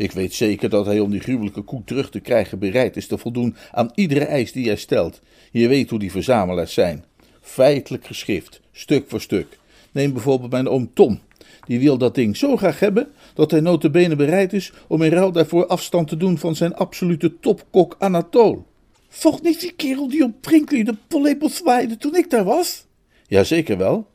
Ik 0.00 0.12
weet 0.12 0.34
zeker 0.34 0.68
dat 0.68 0.86
hij 0.86 1.00
om 1.00 1.10
die 1.10 1.20
gruwelijke 1.20 1.62
koe 1.62 1.82
terug 1.84 2.10
te 2.10 2.20
krijgen 2.20 2.58
bereid 2.58 2.96
is 2.96 3.06
te 3.06 3.18
voldoen 3.18 3.56
aan 3.72 3.90
iedere 3.94 4.24
eis 4.24 4.52
die 4.52 4.64
jij 4.64 4.76
stelt. 4.76 5.20
Je 5.52 5.68
weet 5.68 5.90
hoe 5.90 5.98
die 5.98 6.10
verzamelaars 6.10 6.74
zijn. 6.74 7.04
Feitelijk 7.40 8.06
geschrift, 8.06 8.60
stuk 8.72 9.04
voor 9.08 9.20
stuk. 9.20 9.58
Neem 9.92 10.12
bijvoorbeeld 10.12 10.50
mijn 10.50 10.68
oom 10.68 10.90
Tom. 10.94 11.20
Die 11.66 11.80
wil 11.80 11.98
dat 11.98 12.14
ding 12.14 12.36
zo 12.36 12.56
graag 12.56 12.80
hebben 12.80 13.12
dat 13.34 13.50
hij 13.50 13.60
notabene 13.60 14.16
bereid 14.16 14.52
is 14.52 14.72
om 14.88 15.02
in 15.02 15.10
ruil 15.10 15.32
daarvoor 15.32 15.66
afstand 15.66 16.08
te 16.08 16.16
doen 16.16 16.38
van 16.38 16.56
zijn 16.56 16.74
absolute 16.74 17.38
topkok 17.40 17.96
Anatole. 17.98 18.62
Volg 19.08 19.42
niet 19.42 19.60
die 19.60 19.72
kerel 19.72 20.08
die 20.08 20.24
op 20.24 20.40
Brinkley 20.40 20.82
de 20.82 20.94
pollepel 21.08 21.48
zwaaide 21.48 21.96
toen 21.96 22.16
ik 22.16 22.30
daar 22.30 22.44
was? 22.44 22.84
Jazeker 23.26 23.78
wel. 23.78 24.06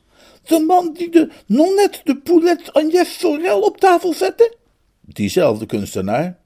De 0.42 0.58
man 0.58 0.92
die 0.92 1.10
de 1.10 1.30
nonnet 1.46 2.00
de 2.04 2.16
poulet 2.16 2.72
Agnès 2.72 3.18
Sorel 3.18 3.60
op 3.60 3.76
tafel 3.80 4.12
zette? 4.12 4.56
Diezelfde 5.06 5.66
kunstenaar. 5.66 6.38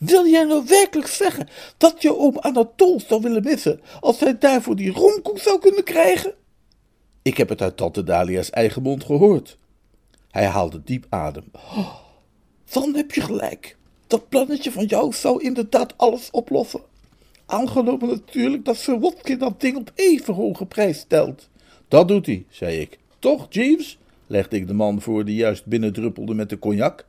Wil 0.00 0.26
jij 0.26 0.44
nou 0.44 0.64
werkelijk 0.66 1.08
zeggen 1.08 1.48
dat 1.76 2.02
je 2.02 2.16
oom 2.16 2.38
Anatol 2.38 3.00
zou 3.00 3.22
willen 3.22 3.42
missen 3.42 3.80
als 4.00 4.20
hij 4.20 4.38
daarvoor 4.38 4.76
die 4.76 4.92
romkoek 4.92 5.38
zou 5.38 5.58
kunnen 5.60 5.84
krijgen? 5.84 6.34
Ik 7.22 7.36
heb 7.36 7.48
het 7.48 7.62
uit 7.62 7.76
tante 7.76 8.04
Dalia's 8.04 8.50
eigen 8.50 8.82
mond 8.82 9.04
gehoord. 9.04 9.56
Hij 10.30 10.44
haalde 10.44 10.82
diep 10.84 11.06
adem. 11.08 11.44
Oh, 11.52 11.94
dan 12.72 12.94
heb 12.94 13.12
je 13.12 13.20
gelijk. 13.20 13.76
Dat 14.06 14.28
plannetje 14.28 14.72
van 14.72 14.84
jou 14.84 15.12
zou 15.12 15.42
inderdaad 15.42 15.94
alles 15.96 16.30
oplossen. 16.30 16.80
Aangenomen 17.46 18.08
natuurlijk 18.08 18.64
dat 18.64 18.76
Sir 18.76 19.38
dat 19.38 19.60
ding 19.60 19.76
op 19.76 19.92
even 19.94 20.34
hoge 20.34 20.66
prijs 20.66 20.98
stelt. 20.98 21.48
Dat 21.88 22.08
doet 22.08 22.26
hij, 22.26 22.44
zei 22.50 22.80
ik. 22.80 22.98
Toch, 23.18 23.46
Jeeves? 23.48 23.98
legde 24.26 24.56
ik 24.56 24.66
de 24.66 24.74
man 24.74 25.00
voor 25.00 25.24
die 25.24 25.36
juist 25.36 25.66
binnendruppelde 25.66 26.34
met 26.34 26.48
de 26.48 26.58
cognac. 26.58 27.06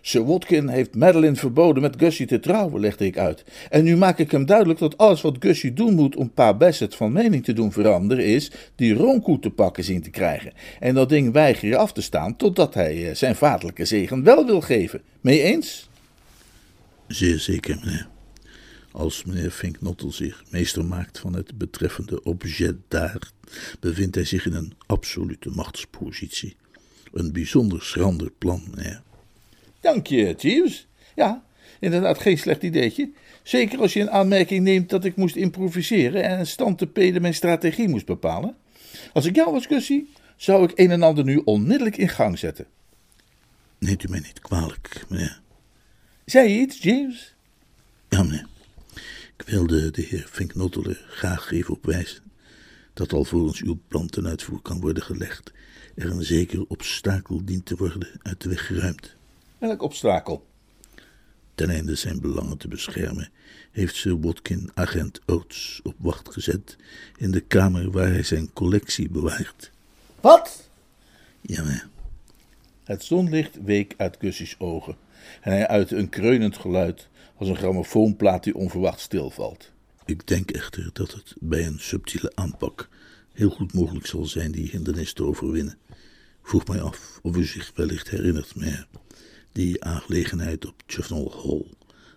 Sir 0.00 0.24
Watkin 0.24 0.68
heeft 0.68 0.94
Madeline 0.94 1.36
verboden 1.36 1.82
met 1.82 1.96
Gussie 1.98 2.26
te 2.26 2.40
trouwen, 2.40 2.80
legde 2.80 3.04
ik 3.04 3.18
uit. 3.18 3.44
En 3.70 3.84
nu 3.84 3.96
maak 3.96 4.18
ik 4.18 4.30
hem 4.30 4.46
duidelijk 4.46 4.78
dat 4.78 4.98
alles 4.98 5.20
wat 5.20 5.36
Gussie 5.40 5.72
doen 5.72 5.94
moet 5.94 6.16
om 6.16 6.30
Pa 6.30 6.54
Bassett 6.54 6.94
van 6.94 7.12
mening 7.12 7.44
te 7.44 7.52
doen 7.52 7.72
veranderen, 7.72 8.24
is 8.24 8.50
die 8.74 8.94
roomkoe 8.94 9.38
te 9.38 9.50
pakken 9.50 9.84
zien 9.84 10.02
te 10.02 10.10
krijgen. 10.10 10.52
En 10.80 10.94
dat 10.94 11.08
ding 11.08 11.32
weigeren 11.32 11.78
af 11.78 11.92
te 11.92 12.02
staan 12.02 12.36
totdat 12.36 12.74
hij 12.74 13.08
eh, 13.08 13.14
zijn 13.14 13.36
vaderlijke 13.36 13.84
zegen 13.84 14.22
wel 14.22 14.46
wil 14.46 14.60
geven. 14.60 15.02
Mee 15.20 15.42
eens? 15.42 15.88
Zeer 17.06 17.38
zeker, 17.38 17.78
meneer. 17.84 18.08
Als 18.92 19.24
meneer 19.24 19.50
Finknottel 19.50 20.12
zich 20.12 20.44
meester 20.50 20.84
maakt 20.84 21.18
van 21.18 21.34
het 21.34 21.58
betreffende 21.58 22.22
objet 22.22 22.74
daar, 22.88 23.30
bevindt 23.80 24.14
hij 24.14 24.24
zich 24.24 24.46
in 24.46 24.54
een 24.54 24.72
absolute 24.86 25.50
machtspositie. 25.50 26.56
Een 27.12 27.32
bijzonder 27.32 27.82
schrander 27.82 28.30
plan, 28.38 28.62
meneer. 28.74 29.02
Dank 29.80 30.06
je, 30.06 30.34
Jeeves. 30.38 30.86
Ja, 31.14 31.44
inderdaad 31.80 32.18
geen 32.18 32.38
slecht 32.38 32.62
ideetje. 32.62 33.10
Zeker 33.42 33.80
als 33.80 33.92
je 33.92 34.00
in 34.00 34.10
aanmerking 34.10 34.64
neemt 34.64 34.90
dat 34.90 35.04
ik 35.04 35.16
moest 35.16 35.36
improviseren 35.36 36.22
en 36.22 36.46
stand 36.46 36.78
te 36.78 36.86
peden 36.86 37.22
mijn 37.22 37.34
strategie 37.34 37.88
moest 37.88 38.06
bepalen. 38.06 38.56
Als 39.12 39.24
ik 39.24 39.34
jou 39.34 39.52
was, 39.52 39.66
Gussie, 39.66 40.12
zou 40.36 40.64
ik 40.64 40.78
een 40.78 40.90
en 40.90 41.02
ander 41.02 41.24
nu 41.24 41.36
onmiddellijk 41.44 41.96
in 41.96 42.08
gang 42.08 42.38
zetten. 42.38 42.66
Neemt 43.78 44.04
u 44.04 44.08
mij 44.08 44.20
niet 44.20 44.40
kwalijk, 44.40 45.04
meneer. 45.08 45.40
Zei 46.24 46.48
je 46.48 46.60
iets, 46.60 46.82
James? 46.82 47.34
Ja, 48.08 48.22
meneer. 48.22 48.46
Ik 49.36 49.44
wilde 49.46 49.90
de 49.90 50.02
heer 50.02 50.26
Finknotel 50.30 50.84
er 50.84 51.04
graag 51.08 51.52
even 51.52 51.74
op 51.74 51.84
wijzen 51.84 52.22
dat 52.98 53.12
alvorens 53.12 53.60
uw 53.60 53.78
plan 53.88 54.06
ten 54.06 54.26
uitvoer 54.26 54.60
kan 54.60 54.80
worden 54.80 55.02
gelegd, 55.02 55.52
er 55.94 56.10
een 56.10 56.24
zeker 56.24 56.64
obstakel 56.68 57.44
dient 57.44 57.66
te 57.66 57.76
worden 57.76 58.08
uit 58.22 58.40
de 58.40 58.48
weg 58.48 58.66
geruimd. 58.66 59.16
Welk 59.58 59.82
obstakel? 59.82 60.46
Ten 61.54 61.70
einde 61.70 61.94
zijn 61.94 62.20
belangen 62.20 62.58
te 62.58 62.68
beschermen, 62.68 63.30
heeft 63.70 63.94
Sir 63.94 64.20
Watkin 64.20 64.70
agent 64.74 65.20
Oates 65.26 65.80
op 65.82 65.94
wacht 65.98 66.32
gezet 66.32 66.76
in 67.16 67.30
de 67.30 67.40
kamer 67.40 67.90
waar 67.90 68.08
hij 68.08 68.22
zijn 68.22 68.52
collectie 68.52 69.10
bewaart. 69.10 69.70
Wat? 70.20 70.70
Ja. 71.40 71.82
Het 72.84 73.04
zonlicht 73.04 73.62
week 73.64 73.94
uit 73.96 74.16
Gussie's 74.20 74.54
ogen 74.58 74.96
en 75.40 75.52
hij 75.52 75.68
uitte 75.68 75.96
een 75.96 76.08
kreunend 76.08 76.56
geluid 76.56 77.08
als 77.36 77.48
een 77.48 77.56
grammofoonplaat 77.56 78.44
die 78.44 78.54
onverwacht 78.54 79.00
stilvalt. 79.00 79.70
Ik 80.04 80.26
denk 80.26 80.50
echter 80.50 80.90
dat 80.92 81.12
het 81.12 81.34
bij 81.40 81.66
een 81.66 81.80
subtiele 81.80 82.32
aanpak 82.34 82.88
heel 83.32 83.50
goed 83.50 83.72
mogelijk 83.72 84.06
zal 84.06 84.24
zijn 84.24 84.52
die 84.52 84.70
hindernis 84.70 85.12
te 85.12 85.24
overwinnen. 85.24 85.78
Vroeg 86.42 86.66
mij 86.66 86.80
af 86.80 87.18
of 87.22 87.36
u 87.36 87.44
zich 87.44 87.72
wellicht 87.74 88.10
herinnert, 88.10 88.54
meneer, 88.54 88.86
die 89.52 89.84
aangelegenheid 89.84 90.66
op 90.66 90.82
Chevnall 90.86 91.30
Hall, 91.42 91.64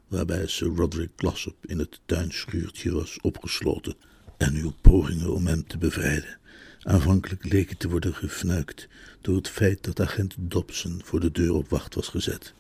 waarbij 0.08 0.48
Sir 0.48 0.68
Roderick 0.68 1.12
Glossop 1.16 1.66
in 1.66 1.80
het 1.80 2.00
tuinschuurtje 2.06 2.92
was 2.92 3.18
opgesloten 3.22 3.96
en 4.38 4.56
uw 4.56 4.74
pogingen 4.82 5.34
om 5.34 5.48
hem 5.48 5.68
te 5.68 5.78
bevrijden 5.78 6.40
aanvankelijk 6.84 7.52
leken 7.52 7.78
te 7.78 7.90
worden 7.90 8.14
gefnuikt 8.14 8.88
door 9.22 9.36
het 9.36 9.50
feit 9.50 9.84
dat 9.84 10.00
agent 10.00 10.36
Dobson 10.38 11.02
voor 11.04 11.20
de 11.20 11.32
deur 11.32 11.54
op 11.54 11.70
wacht 11.70 11.96
was 11.96 12.08
gezet. 12.08 12.54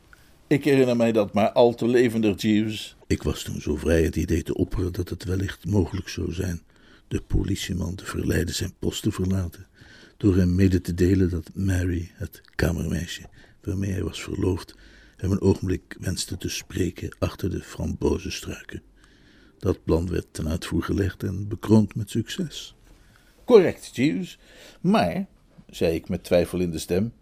Ik 0.48 0.63
herinner 0.63 0.96
mij 0.96 1.12
dat 1.12 1.34
maar 1.34 1.51
al 1.51 1.75
te 1.75 1.88
levendig, 1.88 2.42
Jeeves. 2.42 2.96
Ik 3.08 3.24
was 3.24 3.44
toen 3.44 3.62
zo 3.62 3.75
vrij 3.75 4.04
het 4.04 4.16
idee 4.16 4.44
te 4.44 4.54
opperen 4.54 4.94
dat 4.94 5.10
het 5.10 5.24
wellicht 5.24 5.66
mogelijk 5.66 6.10
zou 6.10 6.34
zijn 6.34 6.62
de 7.08 7.22
politieman 7.22 7.96
te 7.96 8.06
verleiden 8.06 8.56
zijn 8.56 8.74
post 8.80 9.01
te 9.01 9.12
verlaten, 9.12 9.68
door 10.18 10.36
hem 10.36 10.56
mede 10.56 10.82
te 10.82 10.94
delen 10.94 11.30
dat 11.30 11.50
Mary, 11.54 12.12
het 12.13 12.42
kamermeisje 12.56 13.22
waarmee 13.63 13.91
hij 13.91 14.03
was 14.03 14.24
verloofd, 14.24 14.75
hem 15.18 15.32
een 15.32 15.41
ogenblik 15.41 15.98
wenste 16.00 16.38
te 16.38 16.50
spreken 16.50 17.15
achter 17.20 17.50
de 17.50 17.62
frambozenstruiken. 17.62 18.82
Dat 19.60 19.84
plan 19.84 20.10
werd 20.10 20.27
ten 20.32 20.48
uitvoer 20.48 20.84
gelegd 20.84 21.24
en 21.24 21.48
bekroond 21.48 21.96
met 21.96 22.10
succes. 22.10 22.75
Correct, 23.46 23.96
Jeeves. 23.96 24.39
Maar, 24.82 25.25
zei 25.70 25.96
ik 25.96 26.10
met 26.10 26.24
twijfel 26.24 26.60
in 26.60 26.72
de 26.72 26.80
stem, 26.80 27.13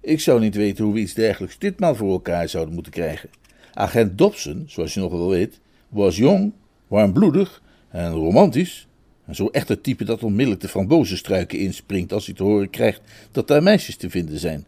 ik 0.00 0.20
zou 0.20 0.40
niet 0.40 0.54
weten 0.54 0.84
hoe 0.84 0.94
we 0.94 1.00
iets 1.00 1.14
dergelijks 1.14 1.58
ditmaal 1.58 1.94
voor 1.94 2.12
elkaar 2.12 2.48
zouden 2.48 2.74
moeten 2.74 2.92
krijgen. 2.92 3.30
Agent 3.72 4.18
Dobson, 4.18 4.64
zoals 4.66 4.94
je 4.94 5.00
nog 5.00 5.12
wel 5.12 5.28
weet, 5.28 5.60
was 5.88 6.16
jong, 6.16 6.52
warmbloedig 6.86 7.62
en 7.88 8.12
romantisch. 8.12 8.86
En 9.24 9.34
zo 9.34 9.46
echt 9.46 9.68
het 9.68 9.82
type 9.82 10.04
dat 10.04 10.22
onmiddellijk 10.22 10.60
de 10.60 10.68
frambozenstruiken 10.68 11.58
inspringt 11.58 12.12
als 12.12 12.26
hij 12.26 12.34
te 12.34 12.42
horen 12.42 12.70
krijgt 12.70 13.00
dat 13.30 13.48
daar 13.48 13.62
meisjes 13.62 13.96
te 13.96 14.10
vinden 14.10 14.38
zijn. 14.38 14.66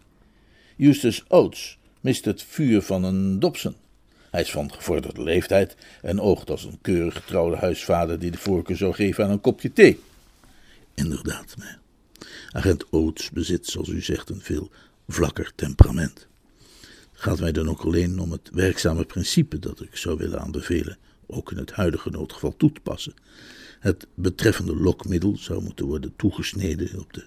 Eustace 0.77 1.23
Oates 1.29 1.79
mist 2.01 2.25
het 2.25 2.43
vuur 2.43 2.83
van 2.83 3.05
een 3.05 3.41
Dobson. 3.41 3.75
Hij 4.31 4.41
is 4.41 4.51
van 4.51 4.73
gevorderde 4.73 5.23
leeftijd 5.23 5.77
en 6.03 6.21
oogt 6.21 6.51
als 6.51 6.65
een 6.65 6.79
keurig 6.81 7.15
getrouwde 7.15 7.57
huisvader 7.57 8.19
die 8.19 8.31
de 8.31 8.39
voorkeur 8.39 8.77
zou 8.77 8.95
geven 8.95 9.25
aan 9.25 9.31
een 9.31 9.41
kopje 9.41 9.73
thee. 9.73 10.01
Inderdaad, 10.95 11.55
meneer. 11.59 11.79
Agent 12.51 12.91
Oates 12.91 13.31
bezit, 13.31 13.67
zoals 13.67 13.89
u 13.89 14.03
zegt, 14.03 14.31
een 14.31 14.41
veel 14.41 14.71
vlakker 15.09 15.53
temperament. 15.55 16.27
Gaat 17.13 17.41
mij 17.41 17.53
dan 17.53 17.69
ook 17.69 17.81
alleen 17.81 18.19
om 18.19 18.33
het 18.33 18.51
werkzame 18.53 19.05
principe 19.05 19.59
dat 19.59 19.81
ik 19.81 19.97
zou 19.97 20.17
willen 20.19 20.41
aanbevelen, 20.41 20.99
ook 21.27 21.51
in 21.51 21.59
het 21.59 21.73
huidige 21.73 22.11
noodgeval 22.11 22.57
toe 22.57 22.73
te 22.73 22.81
passen. 22.81 23.15
Het 23.81 24.07
betreffende 24.15 24.77
lokmiddel 24.77 25.37
zou 25.37 25.63
moeten 25.63 25.87
worden 25.87 26.13
toegesneden 26.17 26.99
op 27.01 27.13
de 27.13 27.25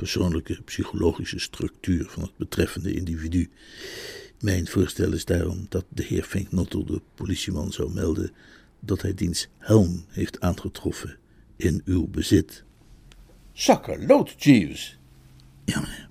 persoonlijke 0.00 0.62
psychologische 0.62 1.38
structuur 1.38 2.06
van 2.08 2.22
het 2.22 2.36
betreffende 2.36 2.92
individu. 2.92 3.50
Mijn 4.40 4.66
voorstel 4.66 5.12
is 5.12 5.24
daarom 5.24 5.66
dat 5.68 5.84
de 5.88 6.02
heer 6.02 6.22
Finknottel 6.22 6.84
de 6.84 7.00
politieman 7.14 7.72
zou 7.72 7.92
melden 7.92 8.32
dat 8.80 9.02
hij 9.02 9.14
diens 9.14 9.48
helm 9.58 10.04
heeft 10.08 10.40
aangetroffen 10.40 11.16
in 11.56 11.82
uw 11.84 12.06
bezit. 12.06 12.64
Zakkerlood, 13.52 14.34
Jeeves. 14.42 14.98
Ja, 15.64 15.80
meneer. 15.80 16.08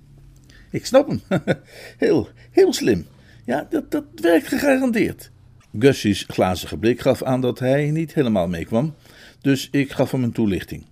Ik 0.71 0.85
snap 0.85 1.07
hem. 1.07 1.21
heel, 2.05 2.29
heel 2.51 2.73
slim. 2.73 3.07
Ja, 3.45 3.67
dat, 3.69 3.91
dat 3.91 4.05
werkt 4.15 4.47
gegarandeerd. 4.47 5.31
Gussie's 5.79 6.25
glazige 6.27 6.77
blik 6.77 6.99
gaf 6.99 7.23
aan 7.23 7.41
dat 7.41 7.59
hij 7.59 7.91
niet 7.91 8.13
helemaal 8.13 8.47
meekwam, 8.47 8.95
dus 9.41 9.67
ik 9.71 9.91
gaf 9.91 10.11
hem 10.11 10.23
een 10.23 10.31
toelichting. 10.31 10.85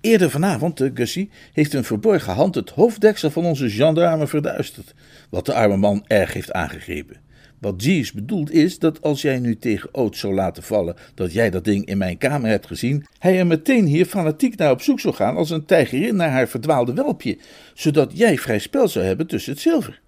Eerder 0.00 0.30
vanavond, 0.30 0.80
uh, 0.80 0.90
Gussie, 0.94 1.30
heeft 1.52 1.74
een 1.74 1.84
verborgen 1.84 2.32
hand 2.32 2.54
het 2.54 2.70
hoofddeksel 2.70 3.30
van 3.30 3.44
onze 3.44 3.70
gendarme 3.70 4.26
verduisterd, 4.26 4.94
wat 5.30 5.46
de 5.46 5.54
arme 5.54 5.76
man 5.76 6.04
erg 6.06 6.32
heeft 6.32 6.52
aangegrepen. 6.52 7.20
Wat 7.58 7.82
Jeeves 7.82 8.12
bedoelt 8.12 8.50
is 8.50 8.78
dat 8.78 9.02
als 9.02 9.22
jij 9.22 9.38
nu 9.38 9.56
tegen 9.56 9.94
Oates 9.94 10.20
zou 10.20 10.34
laten 10.34 10.62
vallen 10.62 10.96
dat 11.14 11.32
jij 11.32 11.50
dat 11.50 11.64
ding 11.64 11.86
in 11.86 11.98
mijn 11.98 12.18
kamer 12.18 12.50
hebt 12.50 12.66
gezien, 12.66 13.06
hij 13.18 13.38
er 13.38 13.46
meteen 13.46 13.86
hier 13.86 14.06
fanatiek 14.06 14.56
naar 14.56 14.70
op 14.70 14.82
zoek 14.82 15.00
zou 15.00 15.14
gaan 15.14 15.36
als 15.36 15.50
een 15.50 15.64
tijgerin 15.64 16.16
naar 16.16 16.30
haar 16.30 16.48
verdwaalde 16.48 16.92
welpje, 16.92 17.38
zodat 17.74 18.10
jij 18.14 18.38
vrij 18.38 18.58
spel 18.58 18.88
zou 18.88 19.04
hebben 19.04 19.26
tussen 19.26 19.52
het 19.52 19.60
zilver. 19.60 20.00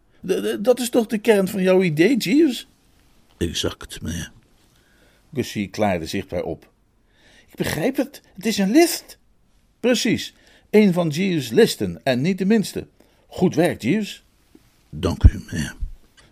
dat 0.61 0.81
is 0.81 0.91
toch 0.91 1.07
de 1.07 1.19
kern 1.19 1.49
van 1.49 1.63
jouw 1.63 1.83
idee, 1.83 2.17
Jeeves? 2.17 2.69
Exact, 3.39 4.03
meneer. 4.03 4.33
Gussie 5.35 5.69
klaarde 5.69 6.07
zichtbaar 6.07 6.43
op. 6.43 6.71
Ik 7.49 7.57
begrijp 7.57 7.97
het, 7.97 8.21
het 8.35 8.47
is 8.47 8.59
een 8.59 8.71
list. 8.71 9.19
Precies, 9.81 10.35
een 10.71 10.93
van 10.93 11.09
Jeeves' 11.09 11.51
listen 11.51 12.01
en 12.03 12.21
niet 12.21 12.39
de 12.39 12.45
minste. 12.45 12.87
Goed 13.27 13.55
werk, 13.55 13.83
Jeeves. 13.83 14.23
Dank 14.91 15.25
u, 15.25 15.43
meneer. 15.47 15.77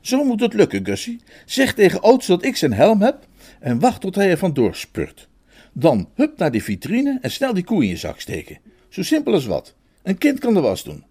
Zo 0.00 0.24
moet 0.24 0.40
het 0.40 0.54
lukken, 0.54 0.84
Gussie. 0.84 1.20
Zeg 1.44 1.74
tegen 1.74 2.02
Oates 2.02 2.26
dat 2.26 2.44
ik 2.44 2.56
zijn 2.56 2.72
helm 2.72 3.02
heb 3.02 3.26
en 3.60 3.78
wacht 3.78 4.00
tot 4.00 4.14
hij 4.14 4.30
er 4.30 4.38
vandoor 4.38 4.74
spurt. 4.74 5.28
Dan 5.72 6.08
hup 6.14 6.38
naar 6.38 6.50
die 6.50 6.62
vitrine 6.62 7.18
en 7.20 7.30
snel 7.30 7.54
die 7.54 7.64
koe 7.64 7.82
in 7.82 7.88
je 7.88 7.96
zak 7.96 8.20
steken. 8.20 8.58
Zo 8.88 9.02
simpel 9.02 9.32
als 9.32 9.46
wat. 9.46 9.74
Een 10.02 10.18
kind 10.18 10.38
kan 10.38 10.54
de 10.54 10.60
was 10.60 10.84
doen. 10.84 11.04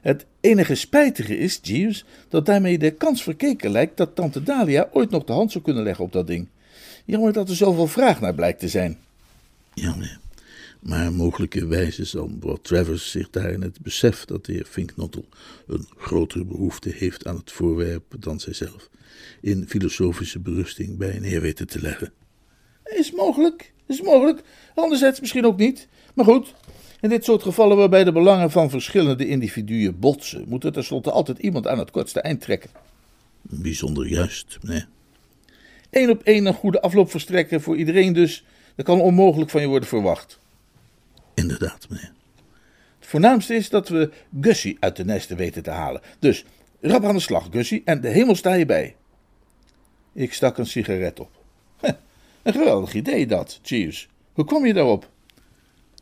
Het 0.00 0.26
enige 0.40 0.74
spijtige 0.74 1.38
is, 1.38 1.58
Jeeves, 1.62 2.04
dat 2.28 2.46
daarmee 2.46 2.78
de 2.78 2.90
kans 2.90 3.22
verkeken 3.22 3.70
lijkt 3.70 3.96
dat 3.96 4.14
tante 4.14 4.42
Dalia 4.42 4.88
ooit 4.92 5.10
nog 5.10 5.24
de 5.24 5.32
hand 5.32 5.52
zou 5.52 5.64
kunnen 5.64 5.82
leggen 5.82 6.04
op 6.04 6.12
dat 6.12 6.26
ding. 6.26 6.48
Jammer 7.04 7.32
dat 7.32 7.48
er 7.48 7.56
zoveel 7.56 7.86
vraag 7.86 8.20
naar 8.20 8.34
blijkt 8.34 8.60
te 8.60 8.68
zijn. 8.68 8.98
Ja, 9.74 9.90
meneer. 9.90 10.18
Maar 10.84 11.12
mogelijkerwijze 11.12 12.04
zal 12.04 12.26
mevrouw 12.26 12.56
Travers 12.56 13.10
zich 13.10 13.30
daarin 13.30 13.62
het 13.62 13.80
besef 13.80 14.24
dat 14.24 14.44
de 14.44 14.52
heer 14.52 14.64
Finknottel 14.64 15.24
een 15.66 15.86
grotere 15.96 16.44
behoefte 16.44 16.90
heeft 16.94 17.26
aan 17.26 17.36
het 17.36 17.52
voorwerp 17.52 18.14
dan 18.18 18.40
zijzelf, 18.40 18.90
in 19.40 19.68
filosofische 19.68 20.38
berusting 20.38 20.96
bij 20.96 21.16
een 21.16 21.40
weten 21.40 21.66
te 21.66 21.80
leggen. 21.80 22.12
Is 22.84 23.12
mogelijk, 23.12 23.72
is 23.86 24.02
mogelijk. 24.02 24.42
Anderzijds 24.74 25.20
misschien 25.20 25.46
ook 25.46 25.58
niet. 25.58 25.88
Maar 26.14 26.24
goed, 26.24 26.54
in 27.00 27.08
dit 27.08 27.24
soort 27.24 27.42
gevallen 27.42 27.76
waarbij 27.76 28.04
de 28.04 28.12
belangen 28.12 28.50
van 28.50 28.70
verschillende 28.70 29.26
individuen 29.26 29.98
botsen, 29.98 30.44
moet 30.48 30.64
er 30.64 30.72
tenslotte 30.72 31.10
altijd 31.10 31.38
iemand 31.38 31.66
aan 31.66 31.78
het 31.78 31.90
kortste 31.90 32.20
eind 32.20 32.40
trekken. 32.40 32.70
Bijzonder 33.42 34.06
juist, 34.06 34.58
meneer. 34.62 34.88
Eén 35.90 36.10
op 36.10 36.22
één 36.22 36.46
een 36.46 36.54
goede 36.54 36.80
afloop 36.80 37.10
verstrekken 37.10 37.60
voor 37.60 37.76
iedereen 37.76 38.12
dus, 38.12 38.44
dat 38.76 38.84
kan 38.84 39.00
onmogelijk 39.00 39.50
van 39.50 39.60
je 39.60 39.66
worden 39.66 39.88
verwacht. 39.88 40.42
Inderdaad, 41.34 41.86
meneer. 41.88 42.12
Het 42.98 43.08
voornaamste 43.08 43.54
is 43.54 43.68
dat 43.68 43.88
we 43.88 44.10
Gussie 44.40 44.76
uit 44.80 44.96
de 44.96 45.04
nesten 45.04 45.36
weten 45.36 45.62
te 45.62 45.70
halen. 45.70 46.00
Dus, 46.18 46.44
rap 46.80 47.04
aan 47.04 47.14
de 47.14 47.20
slag, 47.20 47.48
Gussie, 47.50 47.82
en 47.84 48.00
de 48.00 48.08
hemel 48.08 48.34
sta 48.34 48.54
je 48.54 48.66
bij. 48.66 48.96
Ik 50.12 50.32
stak 50.32 50.58
een 50.58 50.66
sigaret 50.66 51.20
op. 51.20 51.30
Een 52.42 52.52
geweldig 52.52 52.94
idee 52.94 53.26
dat, 53.26 53.58
Cheers. 53.62 54.08
Hoe 54.32 54.44
kom 54.44 54.66
je 54.66 54.74
daarop? 54.74 55.10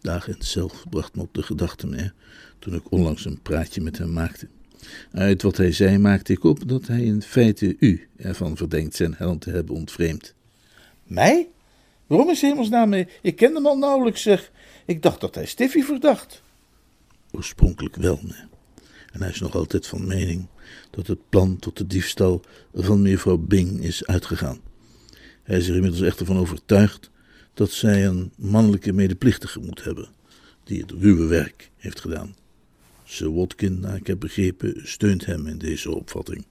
De 0.00 0.10
agent 0.10 0.44
zelf 0.44 0.84
bracht 0.90 1.14
me 1.14 1.22
op 1.22 1.34
de 1.34 1.42
gedachte, 1.42 1.86
meneer, 1.86 2.14
toen 2.58 2.74
ik 2.74 2.90
onlangs 2.90 3.24
een 3.24 3.42
praatje 3.42 3.80
met 3.80 3.98
hem 3.98 4.12
maakte. 4.12 4.48
Uit 5.12 5.42
wat 5.42 5.56
hij 5.56 5.72
zei 5.72 5.98
maakte 5.98 6.32
ik 6.32 6.44
op 6.44 6.68
dat 6.68 6.86
hij 6.86 7.02
in 7.02 7.22
feite 7.22 7.76
u 7.78 8.08
ervan 8.16 8.56
verdenkt 8.56 8.96
zijn 8.96 9.14
helm 9.14 9.38
te 9.38 9.50
hebben 9.50 9.74
ontvreemd. 9.74 10.34
Mij? 11.04 11.48
Waarom 12.06 12.30
is 12.30 12.40
hemelsnaam 12.40 12.88
mee? 12.88 13.08
Ik 13.22 13.36
ken 13.36 13.54
hem 13.54 13.66
al 13.66 13.78
nauwelijks, 13.78 14.22
zeg. 14.22 14.50
Ik 14.86 15.02
dacht 15.02 15.20
dat 15.20 15.34
hij 15.34 15.46
Stiffy 15.46 15.82
verdacht. 15.82 16.42
Oorspronkelijk 17.30 17.96
wel, 17.96 18.16
meneer. 18.22 18.48
En 19.12 19.20
hij 19.20 19.30
is 19.30 19.40
nog 19.40 19.54
altijd 19.54 19.86
van 19.86 20.06
mening 20.06 20.46
dat 20.90 21.06
het 21.06 21.28
plan 21.28 21.58
tot 21.58 21.76
de 21.76 21.86
diefstal 21.86 22.42
van 22.74 23.02
mevrouw 23.02 23.38
Bing 23.38 23.80
is 23.80 24.06
uitgegaan. 24.06 24.60
Hij 25.42 25.56
is 25.58 25.68
er 25.68 25.74
inmiddels 25.74 26.02
echter 26.02 26.26
van 26.26 26.38
overtuigd 26.38 27.10
dat 27.54 27.70
zij 27.70 28.06
een 28.06 28.32
mannelijke 28.36 28.92
medeplichtige 28.92 29.60
moet 29.60 29.84
hebben, 29.84 30.08
die 30.64 30.80
het 30.80 30.90
ruwe 30.90 31.26
werk 31.26 31.70
heeft 31.76 32.00
gedaan. 32.00 32.34
Sir 33.04 33.34
Watkin, 33.34 33.80
naar 33.80 33.96
ik 33.96 34.06
heb 34.06 34.20
begrepen, 34.20 34.80
steunt 34.82 35.26
hem 35.26 35.46
in 35.46 35.58
deze 35.58 35.94
opvatting. 35.94 36.46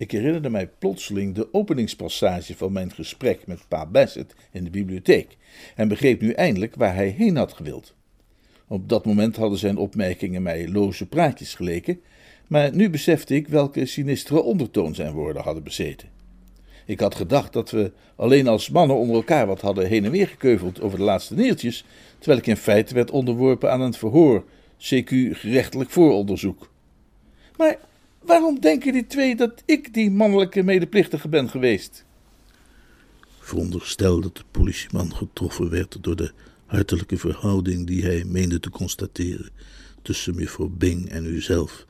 Ik 0.00 0.10
herinnerde 0.10 0.50
mij 0.50 0.68
plotseling 0.78 1.34
de 1.34 1.54
openingspassage 1.54 2.56
van 2.56 2.72
mijn 2.72 2.92
gesprek 2.92 3.46
met 3.46 3.68
pa 3.68 3.86
Bassett 3.86 4.34
in 4.52 4.64
de 4.64 4.70
bibliotheek 4.70 5.36
en 5.76 5.88
begreep 5.88 6.20
nu 6.20 6.30
eindelijk 6.30 6.74
waar 6.74 6.94
hij 6.94 7.08
heen 7.08 7.36
had 7.36 7.52
gewild. 7.52 7.94
Op 8.68 8.88
dat 8.88 9.04
moment 9.04 9.36
hadden 9.36 9.58
zijn 9.58 9.76
opmerkingen 9.76 10.42
mij 10.42 10.68
loze 10.68 11.06
praatjes 11.06 11.54
geleken, 11.54 12.00
maar 12.46 12.74
nu 12.74 12.90
besefte 12.90 13.34
ik 13.34 13.48
welke 13.48 13.86
sinistere 13.86 14.42
ondertoon 14.42 14.94
zijn 14.94 15.12
woorden 15.12 15.42
hadden 15.42 15.62
bezeten. 15.62 16.08
Ik 16.86 17.00
had 17.00 17.14
gedacht 17.14 17.52
dat 17.52 17.70
we 17.70 17.92
alleen 18.16 18.48
als 18.48 18.70
mannen 18.70 18.96
onder 18.96 19.16
elkaar 19.16 19.46
wat 19.46 19.60
hadden 19.60 19.86
heen 19.86 20.04
en 20.04 20.10
weer 20.10 20.28
gekeuveld 20.28 20.80
over 20.80 20.98
de 20.98 21.04
laatste 21.04 21.34
neeltjes, 21.34 21.84
terwijl 22.18 22.38
ik 22.40 22.46
in 22.46 22.56
feite 22.56 22.94
werd 22.94 23.10
onderworpen 23.10 23.72
aan 23.72 23.80
een 23.80 23.94
verhoor, 23.94 24.44
CQ 24.78 25.30
gerechtelijk 25.30 25.90
vooronderzoek. 25.90 26.70
Maar 27.56 27.76
waarom 28.22 28.60
denken 28.60 28.92
die 28.92 29.06
twee 29.06 29.36
dat 29.36 29.62
ik 29.64 29.94
die 29.94 30.10
mannelijke 30.10 30.62
medeplichtige 30.62 31.28
ben 31.28 31.48
geweest? 31.48 32.04
Veronderstel 33.40 34.20
dat 34.20 34.36
de 34.36 34.44
politieman 34.50 35.14
getroffen 35.14 35.70
werd 35.70 35.98
door 36.00 36.16
de 36.16 36.32
hartelijke 36.66 37.16
verhouding 37.16 37.86
die 37.86 38.02
hij 38.02 38.24
meende 38.24 38.60
te 38.60 38.70
constateren 38.70 39.50
tussen 40.02 40.34
mevrouw 40.34 40.68
Bing 40.68 41.08
en 41.08 41.24
uzelf, 41.24 41.86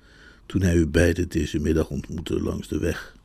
toen 0.47 0.63
hij 0.63 0.75
u 0.75 0.87
beiden 0.87 1.29
deze 1.29 1.59
middag 1.59 1.91
ontmoette 1.91 2.41
langs 2.41 2.69
de 2.69 2.79
weg. 2.79 3.17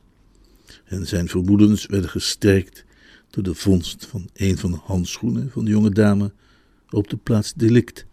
En 0.84 1.06
zijn 1.06 1.28
vermoedens 1.28 1.86
werden 1.86 2.10
gesterkt 2.10 2.84
door 3.30 3.42
de 3.42 3.54
vondst 3.54 4.06
van 4.06 4.28
een 4.34 4.58
van 4.58 4.70
de 4.70 4.78
handschoenen 4.82 5.50
van 5.50 5.64
de 5.64 5.70
jonge 5.70 5.90
dame 5.90 6.32
op 6.90 7.08
de 7.08 7.16
plaats 7.16 7.54
delict. 7.54 8.06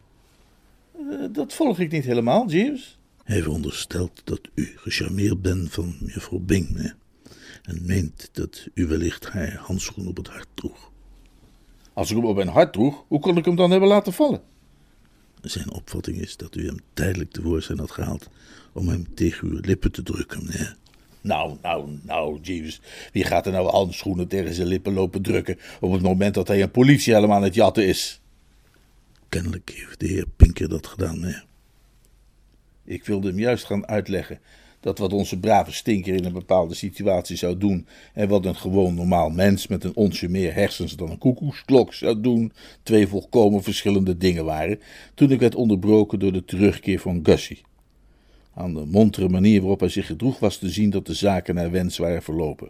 Uh, 1.00 1.26
dat 1.32 1.54
volg 1.54 1.80
ik 1.80 1.92
niet 1.92 2.06
helemaal, 2.06 2.50
Jeeves. 2.50 2.98
Hij 3.34 3.42
veronderstelt 3.42 4.22
dat 4.24 4.42
u 4.56 4.74
gecharmeerd 4.76 5.42
bent 5.42 5.72
van 5.72 5.96
mevrouw 6.00 6.40
Bing, 6.40 6.94
en 7.64 7.86
meent 7.86 8.30
dat 8.32 8.68
u 8.74 8.88
wellicht 8.88 9.30
haar 9.30 9.56
handschoen 9.56 10.08
op 10.08 10.18
het 10.18 10.28
hart 10.28 10.48
droeg. 10.54 10.92
Als 11.94 12.10
ik 12.10 12.16
hem 12.16 12.26
op 12.26 12.36
mijn 12.36 12.48
hart 12.48 12.74
droeg, 12.74 13.04
hoe 13.08 13.20
kon 13.20 13.38
ik 13.38 13.46
hem 13.46 13.56
dan 13.56 13.72
hebben 13.72 13.90
laten 13.90 14.14
vallen? 14.14 14.42
Zijn 15.42 15.72
opvatting 15.72 16.18
is 16.18 16.38
dat 16.38 16.56
u 16.56 16.66
hem 16.66 16.80
tijdelijk 16.94 17.32
tevoorschijn 17.32 17.80
had 17.80 17.92
gehaald 17.92 18.30
om 18.74 18.88
hem 18.88 19.14
tegen 19.14 19.48
uw 19.48 19.60
lippen 19.62 19.92
te 19.92 20.04
drukken, 20.04 20.46
meneer. 20.46 20.76
Nou, 21.22 21.58
nou, 21.62 22.00
nou, 22.02 22.40
Jeeves. 22.42 22.82
Wie 23.12 23.24
gaat 23.24 23.46
er 23.46 23.52
nou 23.52 23.70
handschoenen 23.70 24.28
tegen 24.28 24.54
zijn 24.54 24.68
lippen 24.68 24.94
lopen 24.94 25.22
drukken 25.22 25.58
op 25.80 25.92
het 25.92 26.02
moment 26.02 26.34
dat 26.34 26.48
hij 26.48 26.62
een 26.62 26.72
politie 26.72 27.14
helemaal 27.14 27.38
aan 27.38 27.44
het 27.44 27.56
jatten 27.56 27.88
is? 27.88 28.22
Kennelijk 29.30 29.72
heeft 29.76 30.00
de 30.00 30.08
heer 30.08 30.26
Pinker 30.36 30.70
dat 30.70 30.88
gedaan, 30.88 31.20
meneer. 31.20 31.46
Ik 32.86 33.06
wilde 33.06 33.28
hem 33.28 33.40
juist 33.40 33.66
gaan 33.66 33.88
uitleggen 33.88 34.40
dat 34.84 34.98
wat 34.98 35.14
onze 35.14 35.40
brave 35.40 35.72
stinker 35.72 36.14
in 36.14 36.26
een 36.26 36.34
bepaalde 36.34 36.74
situatie 36.74 37.38
zou 37.38 37.58
doen 37.58 37.88
en 38.14 38.28
wat 38.28 38.46
een 38.46 38.56
gewoon 38.56 38.96
normaal 38.96 39.30
mens 39.30 39.68
met 39.68 39.84
een 39.84 39.96
onsje 39.96 40.30
meer 40.30 40.54
hersens 40.54 40.96
dan 40.96 41.10
een 41.10 41.18
koekoeksklok 41.18 41.94
zou 41.94 42.22
doen, 42.22 42.52
twee 42.84 43.08
volkomen 43.08 43.64
verschillende 43.64 44.18
dingen 44.18 44.46
waren, 44.46 44.80
toen 45.14 45.32
ik 45.32 45.40
werd 45.40 45.56
onderbroken 45.56 46.20
door 46.20 46.32
de 46.32 46.46
terugkeer 46.46 47.00
van 47.00 47.20
Gussie. 47.24 47.62
Aan 48.54 48.74
de 48.74 48.86
montere 48.86 49.30
manier 49.30 49.60
waarop 49.60 49.80
hij 49.80 49.90
zich 49.90 50.06
gedroeg 50.06 50.40
was 50.40 50.58
te 50.58 50.70
zien 50.70 50.90
dat 50.90 51.06
de 51.06 51.14
zaken 51.14 51.56
naar 51.56 51.72
wens 51.72 51.98
waren 51.98 52.24
verlopen. 52.24 52.70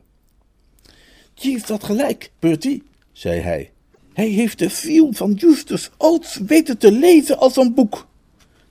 Jeeves 1.34 1.70
had 1.70 1.84
gelijk, 1.84 2.32
Bertie, 2.40 2.84
zei 3.12 3.40
hij. 3.40 3.72
Hij 4.14 4.28
heeft 4.28 4.60
de 4.60 4.70
film 4.70 5.16
van 5.16 5.34
Justus 5.34 5.92
Oates 5.98 6.38
weten 6.46 6.78
te 6.78 6.92
lezen 6.92 7.38
als 7.38 7.58
een 7.58 7.74
boek. 7.74 8.08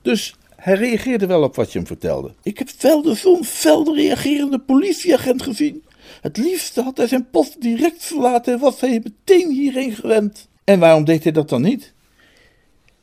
Dus 0.01 0.35
hij 0.63 0.73
reageerde 0.73 1.25
wel 1.25 1.43
op 1.43 1.55
wat 1.55 1.71
je 1.71 1.77
hem 1.77 1.87
vertelde. 1.87 2.33
Ik 2.43 2.57
heb 2.57 2.69
zelden 2.77 3.15
zo'n 3.15 3.45
fel 3.45 3.95
reagerende 3.95 4.59
politieagent 4.59 5.41
gezien. 5.41 5.83
Het 6.21 6.37
liefste 6.37 6.81
had 6.81 6.97
hij 6.97 7.07
zijn 7.07 7.29
post 7.29 7.61
direct 7.61 8.03
verlaten 8.03 8.53
en 8.53 8.59
was 8.59 8.81
hij 8.81 9.01
meteen 9.03 9.51
hierheen 9.51 9.95
gewend. 9.95 10.47
En 10.63 10.79
waarom 10.79 11.03
deed 11.03 11.23
hij 11.23 11.31
dat 11.31 11.49
dan 11.49 11.61
niet? 11.61 11.93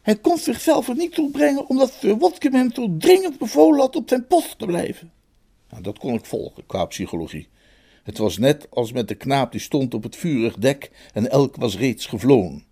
Hij 0.03 0.16
kon 0.16 0.38
zichzelf 0.38 0.88
er 0.88 0.96
niet 0.96 1.14
toe 1.14 1.31
brengen 1.31 1.68
omdat 1.68 1.92
Sir 2.01 2.18
Watkin 2.18 2.55
hem 2.55 2.70
zo 2.75 2.96
dringend 2.99 3.38
bevolen 3.38 3.81
had 3.81 3.96
op 3.96 4.09
zijn 4.09 4.27
post 4.27 4.59
te 4.59 4.66
blijven. 4.66 5.12
Nou, 5.70 5.83
dat 5.83 5.99
kon 5.99 6.14
ik 6.14 6.25
volgen 6.25 6.66
qua 6.66 6.85
psychologie. 6.85 7.49
Het 8.03 8.18
was 8.18 8.38
net 8.38 8.66
als 8.70 8.92
met 8.92 9.09
de 9.09 9.14
knaap 9.14 9.53
die 9.53 9.61
stond 9.61 9.94
op 9.94 10.03
het 10.03 10.16
vurig 10.16 10.57
dek 10.57 10.90
en 11.12 11.31
elk 11.31 11.57
was 11.57 11.77
reeds 11.77 12.07
gevlogen. 12.07 12.64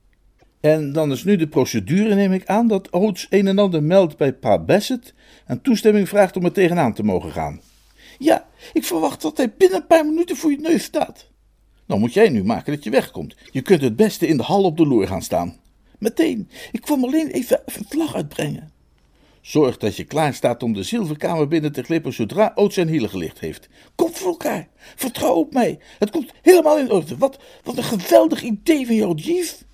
En 0.60 0.92
dan 0.92 1.12
is 1.12 1.24
nu 1.24 1.36
de 1.36 1.48
procedure, 1.48 2.14
neem 2.14 2.32
ik 2.32 2.46
aan, 2.46 2.68
dat 2.68 2.92
Oates 2.92 3.26
een 3.30 3.46
en 3.46 3.58
ander 3.58 3.82
meldt 3.82 4.16
bij 4.16 4.32
Pa 4.32 4.58
Bassett 4.58 5.14
en 5.46 5.60
toestemming 5.60 6.08
vraagt 6.08 6.36
om 6.36 6.44
er 6.44 6.52
tegenaan 6.52 6.94
te 6.94 7.02
mogen 7.02 7.32
gaan. 7.32 7.60
Ja, 8.18 8.46
ik 8.72 8.84
verwacht 8.84 9.22
dat 9.22 9.36
hij 9.36 9.54
binnen 9.56 9.80
een 9.80 9.86
paar 9.86 10.06
minuten 10.06 10.36
voor 10.36 10.50
je 10.50 10.60
neus 10.60 10.82
staat. 10.82 11.28
Dan 11.86 12.00
moet 12.00 12.14
jij 12.14 12.28
nu 12.28 12.44
maken 12.44 12.72
dat 12.72 12.84
je 12.84 12.90
wegkomt. 12.90 13.36
Je 13.50 13.62
kunt 13.62 13.80
het 13.80 13.96
beste 13.96 14.26
in 14.26 14.36
de 14.36 14.42
hal 14.42 14.62
op 14.62 14.76
de 14.76 14.86
loer 14.86 15.06
gaan 15.06 15.22
staan. 15.22 15.56
Meteen, 15.98 16.48
ik 16.72 16.80
kwam 16.80 17.04
alleen 17.04 17.28
even 17.28 17.62
verslag 17.66 18.14
uitbrengen. 18.14 18.72
Zorg 19.40 19.76
dat 19.76 19.96
je 19.96 20.04
klaar 20.04 20.34
staat 20.34 20.62
om 20.62 20.72
de 20.72 20.82
zilverkamer 20.82 21.48
binnen 21.48 21.72
te 21.72 21.82
glippen 21.82 22.12
zodra 22.12 22.52
Oates 22.54 22.74
zijn 22.74 22.88
hielen 22.88 23.10
gelicht 23.10 23.38
heeft. 23.38 23.68
Kom 23.94 24.14
voor 24.14 24.28
elkaar, 24.28 24.68
vertrouw 24.96 25.34
op 25.34 25.52
mij. 25.52 25.78
Het 25.98 26.10
komt 26.10 26.32
helemaal 26.42 26.78
in 26.78 26.90
orde. 26.90 27.16
Wat, 27.16 27.38
wat 27.64 27.76
een 27.76 27.84
geweldig 27.84 28.42
idee 28.42 28.86
van 28.86 28.94
jou, 28.94 29.14
Jeeves. 29.14 29.66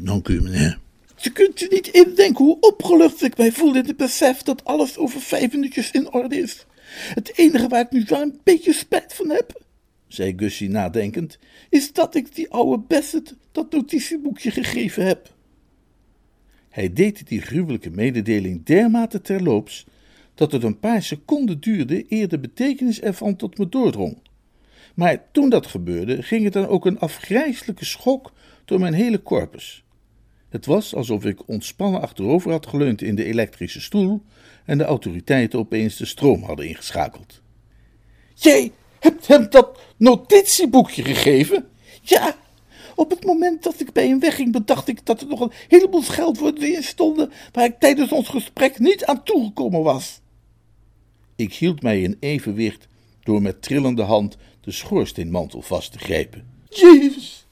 Dank 0.00 0.28
u, 0.28 0.42
meneer. 0.42 0.78
Je 1.16 1.32
kunt 1.32 1.58
je 1.58 1.66
niet 1.70 1.86
indenken 1.86 2.44
hoe 2.44 2.60
opgelucht 2.60 3.22
ik 3.22 3.36
mij 3.36 3.52
voel 3.52 3.76
in 3.76 3.86
het 3.86 3.96
besef 3.96 4.42
dat 4.42 4.64
alles 4.64 4.96
over 4.98 5.20
vijf 5.20 5.52
minuutjes 5.52 5.90
in 5.90 6.12
orde 6.12 6.36
is. 6.36 6.66
Het 7.14 7.38
enige 7.38 7.68
waar 7.68 7.80
ik 7.80 7.90
nu 7.90 8.04
wel 8.06 8.20
een 8.20 8.40
beetje 8.42 8.72
spijt 8.72 9.14
van 9.14 9.30
heb, 9.30 9.62
zei 10.08 10.32
Gussie 10.36 10.68
nadenkend, 10.68 11.38
is 11.68 11.92
dat 11.92 12.14
ik 12.14 12.34
die 12.34 12.50
oude 12.50 12.82
Bassett 12.88 13.34
dat 13.52 13.72
notitieboekje 13.72 14.50
gegeven 14.50 15.06
heb. 15.06 15.34
Hij 16.68 16.92
deed 16.92 17.28
die 17.28 17.40
gruwelijke 17.40 17.90
mededeling 17.90 18.64
dermate 18.64 19.20
terloops 19.20 19.86
dat 20.34 20.52
het 20.52 20.62
een 20.62 20.78
paar 20.78 21.02
seconden 21.02 21.60
duurde 21.60 22.04
eer 22.08 22.28
de 22.28 22.38
betekenis 22.38 23.00
ervan 23.00 23.36
tot 23.36 23.58
me 23.58 23.68
doordrong. 23.68 24.18
Maar 24.94 25.24
toen 25.32 25.48
dat 25.48 25.66
gebeurde, 25.66 26.22
ging 26.22 26.44
het 26.44 26.52
dan 26.52 26.66
ook 26.66 26.86
een 26.86 26.98
afgrijselijke 26.98 27.84
schok 27.84 28.32
door 28.64 28.80
mijn 28.80 28.94
hele 28.94 29.22
corpus. 29.22 29.81
Het 30.52 30.66
was 30.66 30.94
alsof 30.94 31.24
ik 31.24 31.48
ontspannen 31.48 32.00
achterover 32.00 32.50
had 32.50 32.66
geleund 32.66 33.02
in 33.02 33.14
de 33.14 33.24
elektrische 33.24 33.80
stoel 33.80 34.22
en 34.64 34.78
de 34.78 34.84
autoriteiten 34.84 35.58
opeens 35.58 35.96
de 35.96 36.06
stroom 36.06 36.42
hadden 36.42 36.68
ingeschakeld. 36.68 37.40
Jij 38.34 38.72
hebt 38.98 39.26
hem 39.26 39.50
dat 39.50 39.80
notitieboekje 39.96 41.02
gegeven? 41.02 41.68
Ja, 42.02 42.36
Op 42.94 43.10
het 43.10 43.24
moment 43.24 43.62
dat 43.62 43.80
ik 43.80 43.92
bij 43.92 44.08
hem 44.08 44.20
wegging, 44.20 44.52
bedacht 44.52 44.88
ik 44.88 45.06
dat 45.06 45.20
er 45.20 45.26
nog 45.26 45.40
een 45.40 45.52
heleboel 45.68 46.02
scheldwoorden 46.02 46.74
in 46.74 46.82
stonden 46.82 47.32
waar 47.52 47.64
ik 47.64 47.78
tijdens 47.78 48.12
ons 48.12 48.28
gesprek 48.28 48.78
niet 48.78 49.04
aan 49.04 49.22
toegekomen 49.22 49.82
was. 49.82 50.20
Ik 51.36 51.54
hield 51.54 51.82
mij 51.82 52.02
in 52.02 52.16
evenwicht 52.20 52.86
door 53.22 53.42
met 53.42 53.62
trillende 53.62 54.02
hand 54.02 54.36
de 54.60 54.70
schoorsteenmantel 54.70 55.62
vast 55.62 55.92
te 55.92 55.98
grijpen. 55.98 56.46
Jezus, 56.68 57.46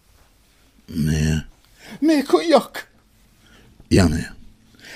Meneer. 0.84 1.48
meer 2.00 2.24
cognac. 2.24 2.89
Ja, 3.90 4.08
meneer. 4.08 4.34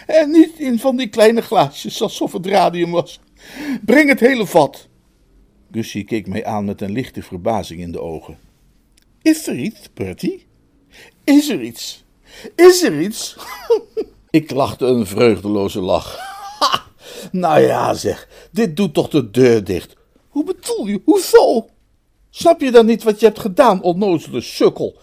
En 0.06 0.30
niet 0.30 0.58
in 0.58 0.78
van 0.78 0.96
die 0.96 1.08
kleine 1.08 1.40
glaasjes, 1.40 2.02
alsof 2.02 2.32
het 2.32 2.46
radium 2.46 2.90
was. 2.90 3.20
Breng 3.84 4.08
het 4.08 4.20
hele 4.20 4.46
vat. 4.46 4.88
Gussie 5.70 6.04
keek 6.04 6.26
mij 6.26 6.44
aan 6.44 6.64
met 6.64 6.80
een 6.80 6.92
lichte 6.92 7.22
verbazing 7.22 7.80
in 7.80 7.92
de 7.92 8.00
ogen. 8.00 8.38
Is 9.22 9.46
er 9.46 9.58
iets, 9.58 9.92
Bertie? 9.94 10.46
Is 11.24 11.48
er 11.48 11.62
iets? 11.62 12.04
Is 12.54 12.82
er 12.82 13.00
iets? 13.00 13.36
Ik 14.30 14.50
lachte 14.50 14.86
een 14.86 15.06
vreugdeloze 15.06 15.80
lach. 15.80 16.18
Ha, 16.58 16.84
nou 17.32 17.60
ja, 17.60 17.94
zeg, 17.94 18.28
dit 18.52 18.76
doet 18.76 18.94
toch 18.94 19.08
de 19.08 19.30
deur 19.30 19.64
dicht. 19.64 19.96
Hoe 20.28 20.44
bedoel 20.44 20.86
je? 20.86 21.00
Hoezo? 21.04 21.68
Snap 22.30 22.60
je 22.60 22.70
dan 22.70 22.86
niet 22.86 23.02
wat 23.02 23.20
je 23.20 23.26
hebt 23.26 23.40
gedaan, 23.40 23.82
onnozele 23.82 24.40
sukkel? 24.40 24.98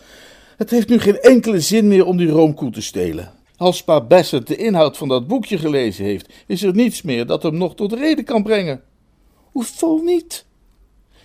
Het 0.57 0.69
heeft 0.69 0.89
nu 0.89 0.99
geen 0.99 1.19
enkele 1.19 1.59
zin 1.59 1.87
meer 1.87 2.05
om 2.05 2.17
die 2.17 2.29
roomkoe 2.29 2.71
te 2.71 2.81
stelen. 2.81 3.39
Als 3.61 3.83
pa 3.83 4.01
Bassett 4.01 4.47
de 4.47 4.55
inhoud 4.55 4.97
van 4.97 5.07
dat 5.07 5.27
boekje 5.27 5.57
gelezen 5.57 6.05
heeft, 6.05 6.33
is 6.47 6.63
er 6.63 6.75
niets 6.75 7.01
meer 7.01 7.25
dat 7.25 7.43
hem 7.43 7.57
nog 7.57 7.75
tot 7.75 7.93
reden 7.93 8.23
kan 8.23 8.43
brengen. 8.43 8.81
Hoezo 9.51 9.97
niet? 9.97 10.45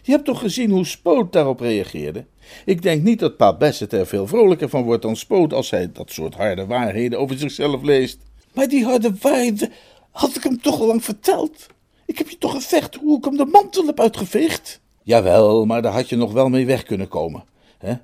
Je 0.03 0.12
hebt 0.12 0.25
toch 0.25 0.40
gezien 0.40 0.70
hoe 0.70 0.87
Spoot 0.87 1.33
daarop 1.33 1.61
reageerde? 1.61 2.25
Ik 2.64 2.83
denk 2.83 3.03
niet 3.03 3.18
dat 3.18 3.37
pa 3.37 3.57
Bassett 3.57 3.92
er 3.92 4.07
veel 4.07 4.27
vrolijker 4.27 4.68
van 4.68 4.83
wordt 4.83 5.03
dan 5.03 5.16
Spoot 5.16 5.53
als 5.53 5.70
hij 5.70 5.92
dat 5.92 6.11
soort 6.11 6.35
harde 6.35 6.66
waarheden 6.66 7.18
over 7.18 7.38
zichzelf 7.38 7.83
leest. 7.83 8.18
Maar 8.55 8.68
die 8.68 8.85
harde 8.85 9.12
waarheden 9.20 9.72
had 10.11 10.37
ik 10.37 10.42
hem 10.42 10.61
toch 10.61 10.81
al 10.81 10.87
lang 10.87 11.05
verteld. 11.05 11.66
Ik 12.07 12.18
heb 12.18 12.29
je 12.29 12.38
toch 12.38 12.53
gezegd 12.53 12.94
hoe 12.94 13.18
ik 13.18 13.25
hem 13.25 13.37
de 13.37 13.44
mantel 13.46 13.87
heb 13.87 14.01
uitgeveegd? 14.01 14.81
Jawel, 15.03 15.64
maar 15.64 15.83
daar 15.83 15.92
had 15.92 16.09
je 16.09 16.16
nog 16.16 16.33
wel 16.33 16.49
mee 16.49 16.66
weg 16.66 16.83
kunnen 16.83 17.09
komen. 17.09 17.44
hè? 17.79 17.94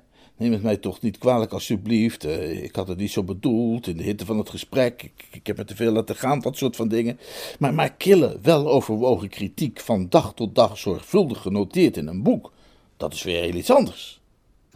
Neem 0.43 0.51
het 0.51 0.63
mij 0.63 0.77
toch 0.77 1.01
niet 1.01 1.17
kwalijk, 1.17 1.51
alsjeblieft. 1.51 2.25
Eh, 2.25 2.63
ik 2.63 2.75
had 2.75 2.87
het 2.87 2.97
niet 2.97 3.11
zo 3.11 3.23
bedoeld, 3.23 3.87
in 3.87 3.97
de 3.97 4.03
hitte 4.03 4.25
van 4.25 4.37
het 4.37 4.49
gesprek. 4.49 5.11
Ik, 5.31 5.47
heb 5.47 5.57
het 5.57 5.67
te 5.67 5.75
veel 5.75 5.91
laten 5.91 6.15
gaan, 6.15 6.39
dat 6.39 6.57
soort 6.57 6.75
van 6.75 6.87
dingen. 6.87 7.19
Maar, 7.59 7.73
maar 7.73 7.93
kille, 7.93 8.39
weloverwogen 8.41 9.29
kritiek 9.29 9.79
van 9.79 10.09
dag 10.09 10.33
tot 10.33 10.55
dag 10.55 10.77
zorgvuldig 10.77 11.41
genoteerd 11.41 11.97
in 11.97 12.07
een 12.07 12.23
boek, 12.23 12.51
dat 12.97 13.13
is 13.13 13.23
weer 13.23 13.41
heel 13.41 13.53
iets 13.53 13.71
anders. 13.71 14.21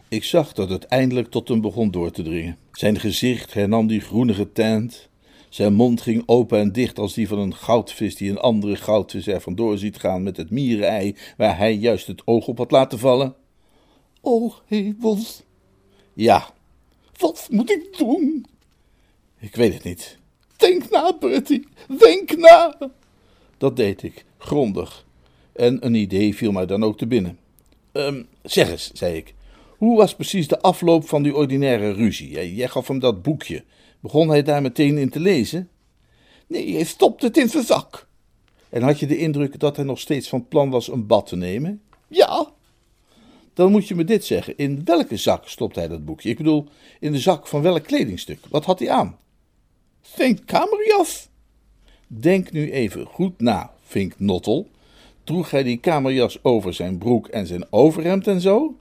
Ik 0.08 0.24
zag 0.24 0.52
dat 0.52 0.68
het 0.68 0.84
eindelijk 0.84 1.30
tot 1.30 1.48
hem 1.48 1.60
begon 1.60 1.90
door 1.90 2.10
te 2.10 2.22
dringen. 2.22 2.58
Zijn 2.72 3.00
gezicht 3.00 3.54
hernam 3.54 3.86
die 3.86 4.00
groenige 4.00 4.52
tint. 4.52 5.08
Zijn 5.48 5.74
mond 5.74 6.00
ging 6.00 6.22
open 6.26 6.58
en 6.58 6.72
dicht 6.72 6.98
als 6.98 7.14
die 7.14 7.28
van 7.28 7.38
een 7.38 7.54
goudvis 7.54 8.16
die 8.16 8.30
een 8.30 8.38
andere 8.38 8.76
goudvis 8.76 9.26
er 9.26 9.40
vandoor 9.40 9.78
ziet 9.78 9.98
gaan 9.98 10.22
met 10.22 10.36
het 10.36 10.50
mierenei 10.50 11.16
waar 11.36 11.56
hij 11.56 11.74
juist 11.74 12.06
het 12.06 12.22
oog 12.24 12.46
op 12.46 12.58
had 12.58 12.70
laten 12.70 12.98
vallen. 12.98 13.34
Oh, 14.20 14.54
hemels, 14.66 15.42
Ja, 16.18 16.50
wat 17.16 17.48
moet 17.50 17.70
ik 17.70 17.96
doen? 17.98 18.46
ik 19.38 19.54
weet 19.54 19.74
het 19.74 19.84
niet. 19.84 20.18
Denk 20.56 20.90
na, 20.90 21.16
Bertie, 21.20 21.66
denk 21.98 22.36
na. 22.36 22.78
Dat 23.58 23.76
deed 23.76 24.02
ik, 24.02 24.24
grondig. 24.38 25.06
En 25.52 25.86
een 25.86 25.94
idee 25.94 26.34
viel 26.34 26.52
mij 26.52 26.66
dan 26.66 26.84
ook 26.84 26.98
te 26.98 27.06
binnen. 27.06 27.38
Ehm, 27.92 28.22
zeg 28.42 28.70
eens, 28.70 28.90
zei 28.92 29.16
ik, 29.16 29.34
hoe 29.76 29.96
was 29.96 30.14
precies 30.14 30.48
de 30.48 30.60
afloop 30.60 31.08
van 31.08 31.22
die 31.22 31.34
ordinaire 31.34 31.92
ruzie? 31.92 32.54
Jij, 32.54 32.68
gaf 32.68 32.88
hem 32.88 32.98
dat 32.98 33.22
boekje. 33.22 33.64
Begon 34.00 34.28
hij 34.28 34.42
daar 34.42 34.62
meteen 34.62 34.98
in 34.98 35.10
te 35.10 35.20
lezen? 35.20 35.68
Nee, 36.46 36.74
hij 36.74 36.84
stopt 36.84 37.22
het 37.22 37.36
in 37.36 37.48
zijn 37.48 37.64
zak. 37.64 38.08
En 38.68 38.82
had 38.82 39.00
je 39.00 39.06
de 39.06 39.18
indruk 39.18 39.60
dat 39.60 39.76
hij 39.76 39.84
nog 39.84 39.98
steeds 39.98 40.28
van 40.28 40.48
plan 40.48 40.70
was 40.70 40.88
een 40.88 41.06
bad 41.06 41.26
te 41.26 41.36
nemen? 41.36 41.82
Ja, 42.08 42.52
Dan 43.58 43.70
moet 43.70 43.88
je 43.88 43.94
me 43.94 44.04
dit 44.04 44.24
zeggen. 44.24 44.56
In 44.56 44.84
welke 44.84 45.16
zak 45.16 45.48
stopt 45.48 45.74
hij 45.76 45.88
dat 45.88 46.04
boekje? 46.04 46.28
Ik 46.28 46.36
bedoel, 46.36 46.66
in 47.00 47.12
de 47.12 47.18
zak 47.18 47.46
van 47.46 47.62
welk 47.62 47.84
kledingstuk? 47.84 48.38
Wat 48.50 48.64
had 48.64 48.78
hij 48.78 48.90
aan? 48.90 49.18
zijn 50.00 50.44
kamerjas. 50.44 51.28
Denk 52.06 52.52
nu 52.52 52.72
even 52.72 53.06
goed 53.06 53.40
na, 53.40 53.72
Vink 53.82 54.18
Nottel. 54.18 54.68
Droeg 55.24 55.50
hij 55.50 55.62
die 55.62 55.78
kamerjas 55.78 56.44
over 56.44 56.74
zijn 56.74 56.98
broek 56.98 57.28
en 57.28 57.46
zijn 57.46 57.66
overhemd 57.70 58.26
en 58.26 58.40
zo? 58.40 58.74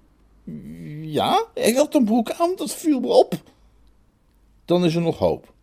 Ja, 1.01 1.45
hij 1.53 1.71
had 1.71 1.95
een 1.95 2.05
broek 2.05 2.31
aan, 2.31 2.55
dat 2.55 2.73
viel 2.73 2.99
me 2.99 3.07
op. 3.07 3.33
Dan 4.65 4.85
is 4.85 4.95
er 4.95 5.01
nog 5.01 5.17
hoop. 5.17 5.53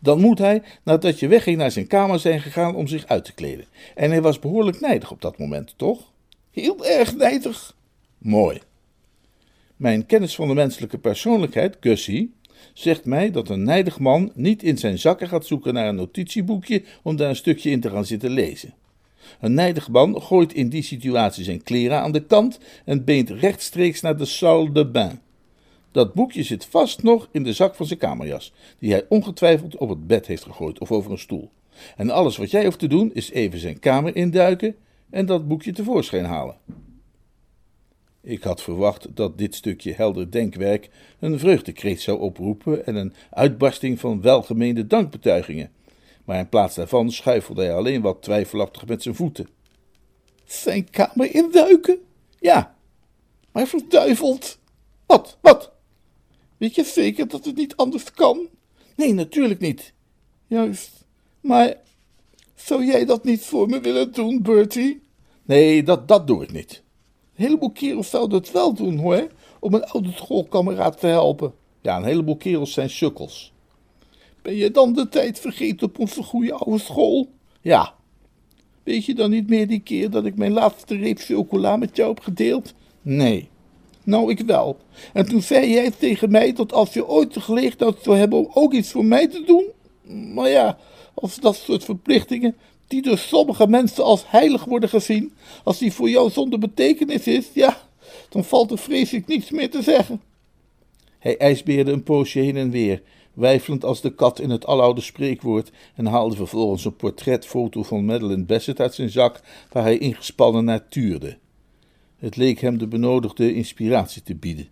Dan 0.00 0.20
moet 0.20 0.38
hij, 0.38 0.62
nadat 0.82 1.18
je 1.20 1.28
wegging, 1.28 1.56
naar 1.56 1.70
zijn 1.70 1.86
kamer 1.86 2.18
zijn 2.18 2.40
gegaan 2.40 2.74
om 2.74 2.86
zich 2.86 3.06
uit 3.06 3.24
te 3.24 3.34
kleden. 3.34 3.66
En 3.94 4.10
hij 4.10 4.22
was 4.22 4.38
behoorlijk 4.38 4.80
nijdig 4.80 5.10
op 5.10 5.20
dat 5.20 5.38
moment, 5.38 5.74
toch? 5.76 6.00
Heel 6.50 6.86
erg 6.86 7.16
nijdig. 7.16 7.74
Mooi. 8.22 8.60
Mijn 9.76 10.06
kennis 10.06 10.34
van 10.34 10.48
de 10.48 10.54
menselijke 10.54 10.98
persoonlijkheid, 10.98 11.76
Gussie, 11.80 12.34
zegt 12.72 13.04
mij 13.04 13.30
dat 13.30 13.48
een 13.48 13.62
nijdig 13.62 13.98
man 13.98 14.32
niet 14.34 14.62
in 14.62 14.78
zijn 14.78 14.98
zakken 14.98 15.28
gaat 15.28 15.46
zoeken 15.46 15.74
naar 15.74 15.88
een 15.88 15.94
notitieboekje 15.94 16.82
om 17.02 17.16
daar 17.16 17.28
een 17.28 17.36
stukje 17.36 17.70
in 17.70 17.80
te 17.80 17.90
gaan 17.90 18.04
zitten 18.04 18.30
lezen. 18.30 18.74
Een 19.40 19.54
nijdig 19.54 19.88
man 19.88 20.22
gooit 20.22 20.52
in 20.52 20.68
die 20.68 20.82
situatie 20.82 21.44
zijn 21.44 21.62
kleren 21.62 22.00
aan 22.00 22.12
de 22.12 22.24
kant 22.24 22.58
en 22.84 23.04
beent 23.04 23.30
rechtstreeks 23.30 24.00
naar 24.00 24.16
de 24.16 24.24
salle 24.24 24.72
de 24.72 24.86
bain. 24.86 25.20
Dat 25.92 26.14
boekje 26.14 26.42
zit 26.42 26.64
vast 26.64 27.02
nog 27.02 27.28
in 27.32 27.42
de 27.42 27.52
zak 27.52 27.74
van 27.74 27.86
zijn 27.86 27.98
kamerjas, 27.98 28.52
die 28.78 28.90
hij 28.90 29.04
ongetwijfeld 29.08 29.76
op 29.76 29.88
het 29.88 30.06
bed 30.06 30.26
heeft 30.26 30.42
gegooid 30.42 30.78
of 30.78 30.92
over 30.92 31.10
een 31.10 31.18
stoel. 31.18 31.50
En 31.96 32.10
alles 32.10 32.36
wat 32.36 32.50
jij 32.50 32.64
hoeft 32.64 32.78
te 32.78 32.86
doen 32.86 33.14
is 33.14 33.30
even 33.30 33.58
zijn 33.58 33.78
kamer 33.78 34.16
induiken 34.16 34.74
en 35.10 35.26
dat 35.26 35.48
boekje 35.48 35.72
tevoorschijn 35.72 36.24
halen. 36.24 36.56
Ik 38.22 38.42
had 38.42 38.62
verwacht 38.62 39.16
dat 39.16 39.38
dit 39.38 39.54
stukje 39.54 39.92
helder 39.92 40.30
denkwerk 40.30 40.90
een 41.18 41.38
vreugdekreet 41.38 42.00
zou 42.00 42.20
oproepen 42.20 42.86
en 42.86 42.94
een 42.94 43.12
uitbarsting 43.30 44.00
van 44.00 44.20
welgemeende 44.20 44.86
dankbetuigingen. 44.86 45.70
Maar 46.24 46.38
in 46.38 46.48
plaats 46.48 46.74
daarvan 46.74 47.10
schuifelde 47.10 47.62
hij 47.62 47.74
alleen 47.74 48.02
wat 48.02 48.22
twijfelachtig 48.22 48.86
met 48.86 49.02
zijn 49.02 49.14
voeten. 49.14 49.48
Zijn 50.44 50.90
kamer 50.90 51.34
induiken? 51.34 51.98
Ja, 52.40 52.74
Maar 53.52 53.66
verduiveld. 53.66 54.58
Wat, 55.06 55.38
wat? 55.40 55.72
Weet 56.56 56.74
je 56.74 56.84
zeker 56.84 57.28
dat 57.28 57.44
het 57.44 57.56
niet 57.56 57.76
anders 57.76 58.12
kan? 58.12 58.48
nee, 58.96 59.14
natuurlijk 59.14 59.60
niet. 59.60 59.92
Juist. 60.46 61.06
Maar 61.40 61.74
zou 62.54 62.84
jij 62.84 63.04
dat 63.04 63.24
niet 63.24 63.44
voor 63.44 63.68
me 63.68 63.80
willen 63.80 64.12
doen, 64.12 64.42
Bertie? 64.42 65.02
Nee, 65.42 65.82
dat, 65.82 66.08
dat 66.08 66.26
doe 66.26 66.42
ik 66.42 66.52
niet. 66.52 66.82
Een 67.36 67.44
heleboel 67.44 67.70
kerels 67.70 68.10
zouden 68.10 68.38
het 68.38 68.52
wel 68.52 68.74
doen, 68.74 68.98
hoor. 68.98 69.26
Om 69.60 69.74
een 69.74 69.84
oude 69.84 70.12
schoolkameraad 70.12 71.00
te 71.00 71.06
helpen. 71.06 71.52
Ja, 71.80 71.96
een 71.96 72.04
heleboel 72.04 72.36
kerels 72.36 72.72
zijn 72.72 72.90
sukkels. 72.90 73.52
Ben 74.42 74.54
je 74.54 74.70
dan 74.70 74.92
de 74.92 75.08
tijd 75.08 75.40
vergeten 75.40 75.86
op 75.86 75.98
onze 75.98 76.22
goede 76.22 76.52
oude 76.52 76.78
school? 76.78 77.28
Ja, 77.60 77.94
Weet 78.82 79.04
je 79.04 79.14
dan 79.14 79.30
niet 79.30 79.48
meer 79.48 79.66
die 79.66 79.80
keer 79.80 80.10
dat 80.10 80.24
ik 80.24 80.36
mijn 80.36 80.52
laatste 80.52 80.96
reep 80.96 81.18
chocola 81.18 81.76
met 81.76 81.96
jou 81.96 82.08
heb 82.08 82.20
gedeeld? 82.20 82.74
nee. 83.02 83.50
Nou, 84.04 84.30
ik 84.30 84.40
wel. 84.40 84.76
En 85.12 85.26
toen 85.26 85.42
zei 85.42 85.70
jij 85.70 85.90
tegen 85.90 86.30
mij 86.30 86.52
dat 86.52 86.72
als 86.72 86.92
je 86.92 87.06
ooit 87.08 87.34
de 87.34 87.40
gelegenheid 87.40 87.96
zou 88.02 88.16
hebben 88.16 88.38
om 88.38 88.50
ook 88.54 88.72
iets 88.72 88.90
voor 88.90 89.04
mij 89.04 89.28
te 89.28 89.42
doen. 89.46 89.64
Maar 90.34 90.48
ja, 90.48 90.78
als 91.14 91.36
dat 91.36 91.56
soort 91.56 91.84
verplichtingen, 91.84 92.56
die 92.92 93.02
door 93.02 93.18
sommige 93.18 93.66
mensen 93.66 94.04
als 94.04 94.24
heilig 94.26 94.64
worden 94.64 94.88
gezien, 94.88 95.32
als 95.64 95.78
die 95.78 95.92
voor 95.92 96.10
jou 96.10 96.30
zonder 96.30 96.58
betekenis 96.58 97.26
is, 97.26 97.50
ja, 97.54 97.82
dan 98.28 98.44
valt 98.44 98.70
er 98.70 98.78
vreselijk 98.78 99.26
niets 99.26 99.50
meer 99.50 99.70
te 99.70 99.82
zeggen. 99.82 100.20
Hij 101.18 101.38
ijsbeerde 101.38 101.92
een 101.92 102.02
poosje 102.02 102.38
heen 102.38 102.56
en 102.56 102.70
weer, 102.70 103.02
wijfelend 103.34 103.84
als 103.84 104.00
de 104.00 104.14
kat 104.14 104.40
in 104.40 104.50
het 104.50 104.66
aloude 104.66 105.00
spreekwoord, 105.00 105.70
en 105.94 106.06
haalde 106.06 106.36
vervolgens 106.36 106.84
een 106.84 106.96
portretfoto 106.96 107.82
van 107.82 108.04
Madeleine 108.04 108.44
Bassett 108.44 108.80
uit 108.80 108.94
zijn 108.94 109.10
zak, 109.10 109.40
waar 109.70 109.82
hij 109.82 109.98
ingespannen 109.98 110.64
naar 110.64 110.88
tuurde. 110.88 111.38
Het 112.16 112.36
leek 112.36 112.60
hem 112.60 112.78
de 112.78 112.86
benodigde 112.86 113.54
inspiratie 113.54 114.22
te 114.22 114.34
bieden. 114.34 114.68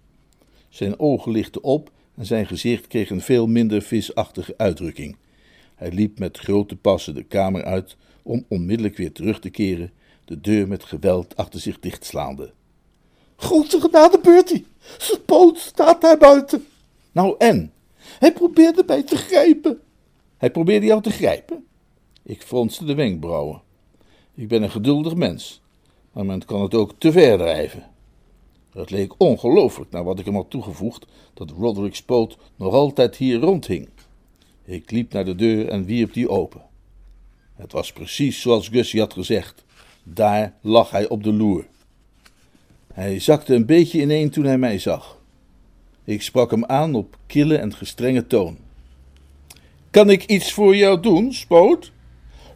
Zijn 0.69 0.99
ogen 0.99 1.33
lichten 1.33 1.63
op 1.63 1.91
en 2.17 2.27
zijn 2.27 2.47
gezicht 2.47 2.87
kreeg 2.87 3.11
een 3.11 3.21
veel 3.21 3.47
minder 3.47 3.83
visachtige 3.83 4.55
uitdrukking. 4.57 5.17
Hij 5.75 5.93
liep 5.93 6.19
met 6.19 6.39
grote 6.39 6.77
passen 6.77 7.15
de 7.15 7.23
kamer 7.23 7.65
uit 7.65 7.97
om 8.23 8.45
onmiddellijk 8.49 8.97
weer 8.97 9.13
terug 9.13 9.41
te 9.41 9.51
keren, 9.51 9.93
de 10.25 10.41
deur 10.41 10.69
met 10.69 10.85
geweld 10.85 11.37
achter 11.37 11.61
zich 11.61 11.81
dichtslaande. 11.81 12.53
Grote 13.37 13.81
genade, 13.81 14.19
Bertie. 14.23 14.67
Zijn 14.99 15.25
poot 15.25 15.59
staat 15.59 16.01
daar 16.01 16.19
buiten. 16.19 16.67
Nou 17.13 17.35
en? 17.39 17.73
Hij 17.95 18.33
probeerde 18.33 18.85
mij 18.87 19.03
te 19.03 19.17
grijpen. 19.17 19.81
Hij 20.37 20.51
probeerde 20.51 20.87
jou 20.87 21.03
te 21.03 21.11
grijpen. 21.11 21.67
Ik 22.23 22.43
fronste 22.43 22.85
de 22.85 22.95
wenkbrauwen. 22.95 23.63
Ik 24.35 24.49
ben 24.49 24.63
een 24.63 24.71
geduldig 24.71 25.15
mens, 25.15 25.61
maar 26.13 26.27
men 26.27 26.45
kan 26.45 26.63
het 26.63 26.75
ook 26.75 26.93
te 26.99 27.13
ver 27.13 27.39
drijven. 27.39 27.89
Het 28.73 28.91
leek 28.91 29.15
ongelooflijk 29.17 29.91
naar 29.91 30.05
wat 30.05 30.19
ik 30.19 30.25
hem 30.25 30.35
had 30.35 30.51
toegevoegd 30.51 31.07
dat 31.35 31.51
Roderick 31.51 31.95
Spoot 31.95 32.37
nog 32.57 32.75
altijd 32.75 33.17
hier 33.17 33.41
rondhing. 33.41 33.89
Ik 34.65 34.91
liep 34.91 35.13
naar 35.13 35.25
de 35.25 35.35
deur 35.35 35.69
en 35.69 35.85
wierp 35.85 36.13
die 36.13 36.29
open. 36.29 36.63
Het 37.61 37.73
was 37.73 37.93
precies 37.93 38.41
zoals 38.41 38.69
Gussie 38.69 39.01
had 39.01 39.13
gezegd. 39.13 39.65
Daar 40.03 40.55
lag 40.61 40.91
hij 40.91 41.09
op 41.09 41.25
de 41.25 41.33
loer. 41.33 41.67
Hij 42.93 43.19
zakte 43.19 43.55
een 43.55 43.67
beetje 43.67 44.01
ineen 44.01 44.31
toen 44.31 44.45
hij 44.45 44.59
mij 44.59 44.79
zag. 44.79 45.19
Ik 46.05 46.23
sprak 46.23 46.51
hem 46.51 46.65
aan 46.65 46.95
op 46.95 47.17
kille 47.27 47.57
en 47.57 47.75
gestrenge 47.75 48.27
toon. 48.27 48.59
Kan 49.91 50.11
ik 50.11 50.25
iets 50.25 50.53
voor 50.53 50.77
jou 50.77 51.01
doen, 51.01 51.33
Spoot? 51.33 51.93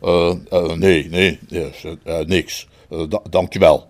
Uh, 0.03 0.35
uh, 0.53 0.73
nee, 0.73 1.09
nee, 1.09 1.39
yes, 1.49 1.85
uh, 1.85 2.19
niks. 2.21 2.69
Da 2.89 3.23
dankjewel. 3.31 3.87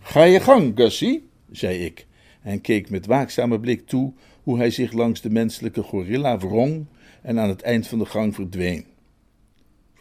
Ga 0.00 0.22
je 0.22 0.40
gang, 0.40 0.72
Gussie, 0.74 1.28
zei 1.52 1.84
ik 1.84 2.06
en 2.42 2.60
keek 2.60 2.90
met 2.90 3.06
waakzame 3.06 3.60
blik 3.60 3.86
toe 3.86 4.12
hoe 4.42 4.58
hij 4.58 4.70
zich 4.70 4.92
langs 4.92 5.20
de 5.20 5.30
menselijke 5.30 5.82
gorilla 5.82 6.38
wrong 6.38 6.86
en 7.22 7.38
aan 7.38 7.48
het 7.48 7.62
eind 7.62 7.86
van 7.86 7.98
de 7.98 8.06
gang 8.06 8.34
verdween. 8.34 8.84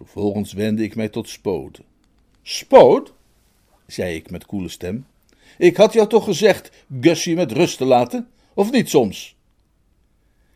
Vervolgens 0.03 0.53
wendde 0.53 0.83
ik 0.83 0.95
mij 0.95 1.09
tot 1.09 1.29
Spoot. 1.29 1.81
Spoot, 2.41 3.13
zei 3.87 4.15
ik 4.15 4.31
met 4.31 4.45
koele 4.45 4.69
stem, 4.69 5.05
ik 5.57 5.77
had 5.77 5.93
jou 5.93 6.07
toch 6.07 6.23
gezegd 6.23 6.71
Gussie 7.01 7.35
met 7.35 7.51
rust 7.51 7.77
te 7.77 7.85
laten, 7.85 8.29
of 8.53 8.71
niet 8.71 8.89
soms? 8.89 9.35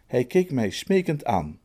Hij 0.08 0.26
keek 0.26 0.52
mij 0.52 0.70
smekend 0.70 1.26
aan. 1.26 1.60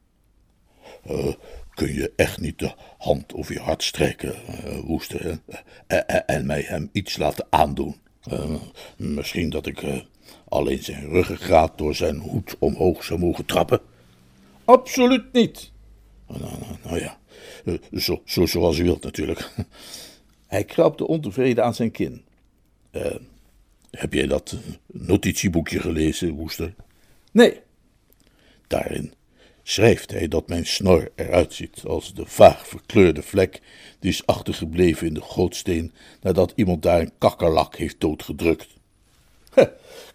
Uh, 1.10 1.34
kun 1.74 1.94
je 1.94 2.12
echt 2.16 2.40
niet 2.40 2.58
de 2.58 2.74
hand 2.98 3.34
over 3.34 3.52
je 3.52 3.60
hart 3.60 3.82
strijken, 3.82 4.34
uh, 4.64 4.78
Woester, 4.78 5.40
en, 5.86 6.26
en 6.26 6.46
mij 6.46 6.60
hem 6.60 6.88
iets 6.92 7.16
laten 7.16 7.46
aandoen? 7.50 7.96
Misschien 8.96 9.50
dat 9.50 9.66
ik 9.66 9.84
alleen 10.48 10.82
zijn 10.82 11.08
ruggengraat 11.08 11.78
door 11.78 11.94
zijn 11.94 12.16
hoed 12.16 12.56
omhoog 12.58 13.04
zou 13.04 13.20
mogen 13.20 13.44
trappen? 13.44 13.80
Absoluut 14.64 15.32
niet. 15.32 15.70
Nou, 16.26 16.40
nou, 16.40 16.76
nou 16.84 17.00
ja, 17.00 17.18
zo, 17.96 18.22
zo, 18.24 18.46
zoals 18.46 18.78
u 18.78 18.82
wilt 18.82 19.02
natuurlijk. 19.02 19.50
Hij 20.46 20.64
krabde 20.64 21.06
ontevreden 21.06 21.64
aan 21.64 21.74
zijn 21.74 21.90
kin. 21.90 22.24
Uh, 22.92 23.14
heb 23.90 24.12
jij 24.12 24.26
dat 24.26 24.56
notitieboekje 24.86 25.80
gelezen, 25.80 26.30
Woester? 26.34 26.74
Nee. 27.32 27.60
Daarin 28.66 29.12
schrijft 29.62 30.10
hij 30.10 30.28
dat 30.28 30.48
mijn 30.48 30.66
snor 30.66 31.10
eruit 31.14 31.54
ziet 31.54 31.82
als 31.86 32.14
de 32.14 32.26
vaag 32.26 32.66
verkleurde 32.66 33.22
vlek 33.22 33.60
die 33.98 34.10
is 34.10 34.26
achtergebleven 34.26 35.06
in 35.06 35.14
de 35.14 35.20
gootsteen 35.20 35.92
nadat 36.20 36.52
iemand 36.56 36.82
daar 36.82 37.00
een 37.00 37.12
kakkerlak 37.18 37.76
heeft 37.76 38.00
doodgedrukt. 38.00 38.68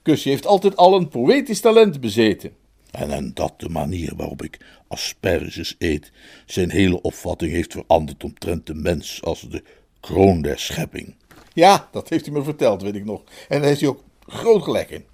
Kusje 0.02 0.30
heeft 0.30 0.46
altijd 0.46 0.76
al 0.76 0.96
een 0.96 1.08
poëtisch 1.08 1.60
talent 1.60 2.02
bezeten. 2.02 2.56
En, 2.96 3.32
dat 3.34 3.54
de 3.58 3.70
manier 3.70 4.14
waarop 4.16 4.44
ik 4.44 4.60
asperges 4.88 5.76
eet 5.78 6.12
zijn 6.46 6.70
hele 6.70 7.02
opvatting 7.02 7.52
heeft 7.52 7.72
veranderd 7.72 8.24
omtrent 8.24 8.68
de 8.68 8.74
mens 8.74 9.24
als 9.24 9.42
de 9.42 9.64
kroon 10.00 10.42
der 10.42 10.60
schepping. 10.60 11.16
Ja, 11.54 11.90
dat 11.92 12.10
heeft 12.10 12.26
hij 12.26 12.34
me 12.34 12.44
verteld, 12.44 12.82
weet 12.82 12.96
ik 12.96 13.06
nog. 13.06 13.24
En 13.50 13.60
daar 13.60 13.68
heeft 13.68 13.80
hij 13.80 13.90
ook 13.90 14.04
groot 14.28 14.64
gelijk 14.64 14.90
in. 14.90 15.06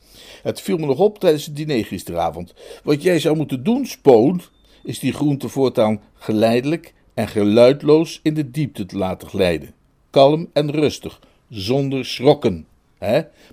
Het 0.43 0.61
viel 0.61 0.77
me 0.77 0.85
nog 0.85 0.99
op 0.99 1.19
tijdens 1.19 1.45
het 1.45 1.55
diner 1.55 1.85
gisteravond. 1.85 2.53
Wat 2.83 3.03
jij 3.03 3.19
zou 3.19 3.35
moeten 3.35 3.63
doen, 3.63 3.85
Spoon, 3.85 4.41
is 4.83 4.99
die 4.99 5.13
groente 5.13 5.49
voortaan 5.49 6.01
geleidelijk 6.13 6.93
en 7.13 7.27
geluidloos 7.27 8.19
in 8.23 8.33
de 8.33 8.51
diepte 8.51 8.85
te 8.85 8.97
laten 8.97 9.27
glijden. 9.27 9.73
Kalm 10.09 10.49
en 10.53 10.71
rustig, 10.71 11.19
zonder 11.49 12.05
schrokken. 12.05 12.65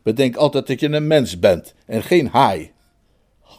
Bedenk 0.03 0.37
altijd 0.37 0.67
dat 0.67 0.81
je 0.81 0.89
een 0.89 1.07
mens 1.07 1.39
bent 1.39 1.75
en 1.87 2.03
geen 2.03 2.27
haai. 2.27 2.71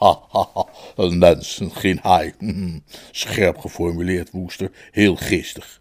Ha, 0.00 0.20
ha, 0.28 0.48
ha, 0.54 0.66
een 0.96 1.18
mens, 1.18 1.60
geen 1.62 1.98
haai. 2.02 2.34
Scherp 3.10 3.58
geformuleerd, 3.58 4.30
Woester, 4.30 4.70
heel 4.90 5.16
geestig. 5.16 5.80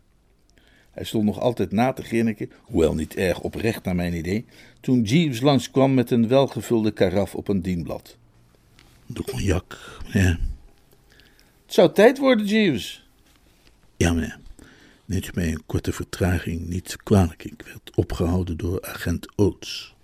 Hij 0.92 1.04
stond 1.04 1.24
nog 1.24 1.40
altijd 1.40 1.72
na 1.72 1.94
te 1.94 2.04
grinniken, 2.04 2.52
hoewel 2.62 2.94
niet 2.94 3.16
erg 3.16 3.40
oprecht 3.40 3.84
naar 3.84 3.96
mijn 3.96 4.14
idee, 4.14 4.46
toen 4.82 5.02
Jeeves 5.02 5.42
langskwam 5.42 5.94
met 5.94 6.12
een 6.12 6.28
welgevulde 6.28 6.92
karaf 6.92 7.36
op 7.36 7.48
een 7.48 7.62
dienblad. 7.62 8.18
De 9.06 9.24
cognac, 9.24 10.00
meneer. 10.14 10.40
Het 11.66 11.74
zou 11.74 11.94
tijd 11.94 12.18
worden, 12.18 12.46
Jeeves. 12.46 13.08
Ja, 13.98 14.14
meneer. 14.14 14.40
Neemt 15.06 15.28
u 15.28 15.32
mij 15.34 15.48
een 15.48 15.64
korte 15.66 15.92
vertraging 15.92 16.68
niet 16.68 16.96
kwalijk. 17.04 17.44
Ik 17.44 17.64
werd 17.66 17.96
opgehouden 17.96 18.58
door 18.58 18.82
agent 18.82 19.28
Oates. 19.36 19.96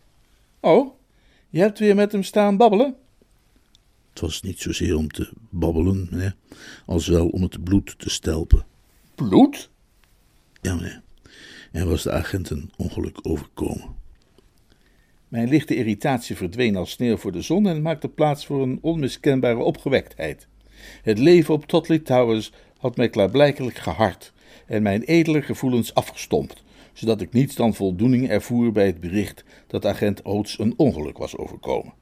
Oh, 0.59 0.95
je 1.49 1.59
hebt 1.59 1.79
weer 1.79 1.95
met 1.95 2.11
hem 2.11 2.23
staan 2.23 2.57
babbelen? 2.57 2.95
Het 4.15 4.23
was 4.23 4.41
niet 4.41 4.59
zozeer 4.59 4.95
om 4.95 5.11
te 5.11 5.29
babbelen, 5.49 6.07
meneer, 6.11 6.35
als 6.85 7.07
wel 7.07 7.27
om 7.27 7.41
het 7.41 7.63
bloed 7.63 7.99
te 7.99 8.09
stelpen. 8.09 8.65
Bloed? 9.15 9.69
Ja, 10.61 10.75
meneer. 10.75 11.01
Er 11.71 11.87
was 11.87 12.03
de 12.03 12.11
agent 12.11 12.49
een 12.49 12.71
ongeluk 12.77 13.19
overkomen. 13.21 13.95
Mijn 15.27 15.49
lichte 15.49 15.75
irritatie 15.75 16.35
verdween 16.35 16.75
als 16.75 16.91
sneeuw 16.91 17.17
voor 17.17 17.31
de 17.31 17.41
zon 17.41 17.67
en 17.67 17.81
maakte 17.81 18.07
plaats 18.07 18.45
voor 18.45 18.61
een 18.61 18.77
onmiskenbare 18.81 19.63
opgewektheid. 19.63 20.47
Het 21.01 21.17
leven 21.19 21.53
op 21.53 21.65
Totley 21.65 21.99
Towers 21.99 22.51
had 22.77 22.97
mij 22.97 23.09
klaarblijkelijk 23.09 23.77
gehard 23.77 24.33
en 24.65 24.83
mijn 24.83 25.03
edele 25.03 25.41
gevoelens 25.41 25.93
afgestompt, 25.93 26.63
zodat 26.93 27.21
ik 27.21 27.33
niets 27.33 27.55
dan 27.55 27.73
voldoening 27.73 28.29
ervoer 28.29 28.71
bij 28.71 28.85
het 28.85 28.99
bericht 28.99 29.43
dat 29.67 29.85
agent 29.85 30.23
Oates 30.23 30.59
een 30.59 30.73
ongeluk 30.77 31.17
was 31.17 31.37
overkomen. 31.37 31.93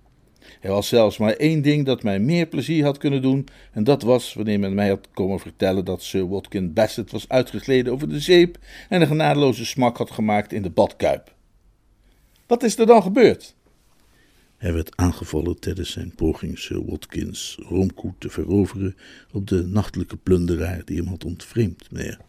Er 0.64 0.72
was 0.72 0.88
zelfs 0.88 1.18
maar 1.18 1.34
één 1.34 1.62
ding 1.62 1.86
dat 1.86 2.04
mij 2.04 2.20
meer 2.20 2.46
plezier 2.46 2.84
had 2.84 2.98
kunnen 2.98 3.22
doen, 3.22 3.48
en 3.72 3.84
dat 3.84 4.02
was 4.02 4.34
wanneer 4.34 4.60
men 4.60 4.74
mij 4.74 4.90
had 4.90 5.08
komen 5.14 5.40
vertellen 5.40 5.86
dat 5.86 6.04
Sir 6.04 6.28
Watkin 6.28 6.74
Bassett 6.74 7.12
was 7.12 7.30
uitgegleden 7.30 7.94
over 7.94 8.10
de 8.10 8.20
zeep 8.20 8.58
en 8.90 9.02
een 9.02 9.08
genadeloze 9.08 9.66
smak 9.66 9.98
had 9.98 10.12
gemaakt 10.12 10.54
in 10.54 10.62
de 10.62 10.70
badkuip. 10.70 11.36
Wat 12.48 12.64
is 12.64 12.78
er 12.78 12.86
dan 12.86 13.02
gebeurd? 13.02 13.56
Hij 14.58 14.74
werd 14.74 14.98
aangevallen 14.98 15.60
tijdens 15.60 15.92
zijn 15.92 16.16
poging 16.16 16.60
Sir 16.60 16.86
Watkins 16.86 17.58
roomkoe 17.62 18.14
te 18.18 18.30
veroveren 18.30 18.96
op 19.32 19.48
de 19.48 19.64
nachtelijke 19.64 20.18
plunderaar 20.18 20.82
die 20.86 20.98
hem 20.98 21.08
had 21.08 21.24
ontvreemd, 21.24 21.92
meneer. 21.92 22.20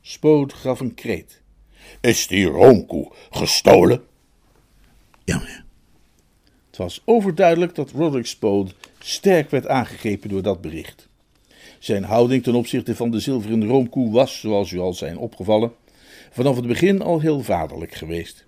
Spoot 0.00 0.52
gaf 0.52 0.80
een 0.80 0.94
kreet. 0.94 1.42
Is 2.00 2.26
die 2.26 2.44
roomkoe 2.44 3.12
gestolen? 3.30 4.02
Ja, 5.24 5.38
meneer. 5.38 5.68
Was 6.80 7.02
overduidelijk 7.04 7.74
dat 7.74 7.90
Roderick 7.90 8.26
Spoot 8.26 8.74
sterk 8.98 9.50
werd 9.50 9.66
aangegrepen 9.66 10.28
door 10.28 10.42
dat 10.42 10.60
bericht. 10.60 11.08
Zijn 11.78 12.04
houding 12.04 12.42
ten 12.42 12.54
opzichte 12.54 12.96
van 12.96 13.10
de 13.10 13.20
zilveren 13.20 13.66
roomkoe 13.66 14.12
was, 14.12 14.40
zoals 14.40 14.70
u 14.70 14.78
al 14.78 14.94
zijn 14.94 15.16
opgevallen, 15.16 15.72
vanaf 16.30 16.56
het 16.56 16.66
begin 16.66 17.02
al 17.02 17.20
heel 17.20 17.40
vaderlijk 17.40 17.94
geweest. 17.94 18.44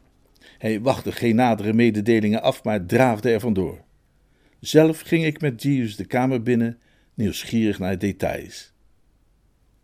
Hij 0.58 0.80
wachtte 0.80 1.12
geen 1.12 1.34
nadere 1.34 1.72
mededelingen 1.72 2.42
af, 2.42 2.64
maar 2.64 2.86
draafde 2.86 3.30
er 3.30 3.40
vandoor. 3.40 3.78
Zelf 4.60 5.00
ging 5.00 5.24
ik 5.24 5.40
met 5.40 5.62
Jeeves 5.62 5.96
de 5.96 6.04
kamer 6.04 6.42
binnen, 6.42 6.78
nieuwsgierig 7.14 7.78
naar 7.78 7.98
details. 7.98 8.72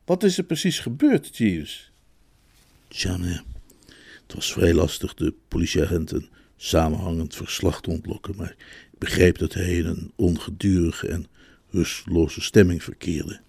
Wat 0.04 0.22
is 0.22 0.38
er 0.38 0.44
precies 0.44 0.78
gebeurd, 0.78 1.36
Jeeves? 1.36 1.90
Tja, 2.88 3.16
meneer. 3.16 3.42
Het 4.26 4.34
was 4.34 4.52
vrij 4.52 4.74
lastig 4.74 5.14
de 5.14 5.34
politieagent 5.48 6.10
een 6.10 6.28
samenhangend 6.60 7.34
verslag 7.34 7.80
te 7.80 7.90
ontlokken, 7.90 8.36
maar 8.36 8.54
ik 8.92 8.98
begreep 8.98 9.38
dat 9.38 9.54
hij 9.54 9.72
in 9.72 9.86
een 9.86 10.12
ongedurige 10.16 11.08
en 11.08 11.26
rusteloze 11.70 12.40
stemming 12.40 12.82
verkeerde. 12.82 13.40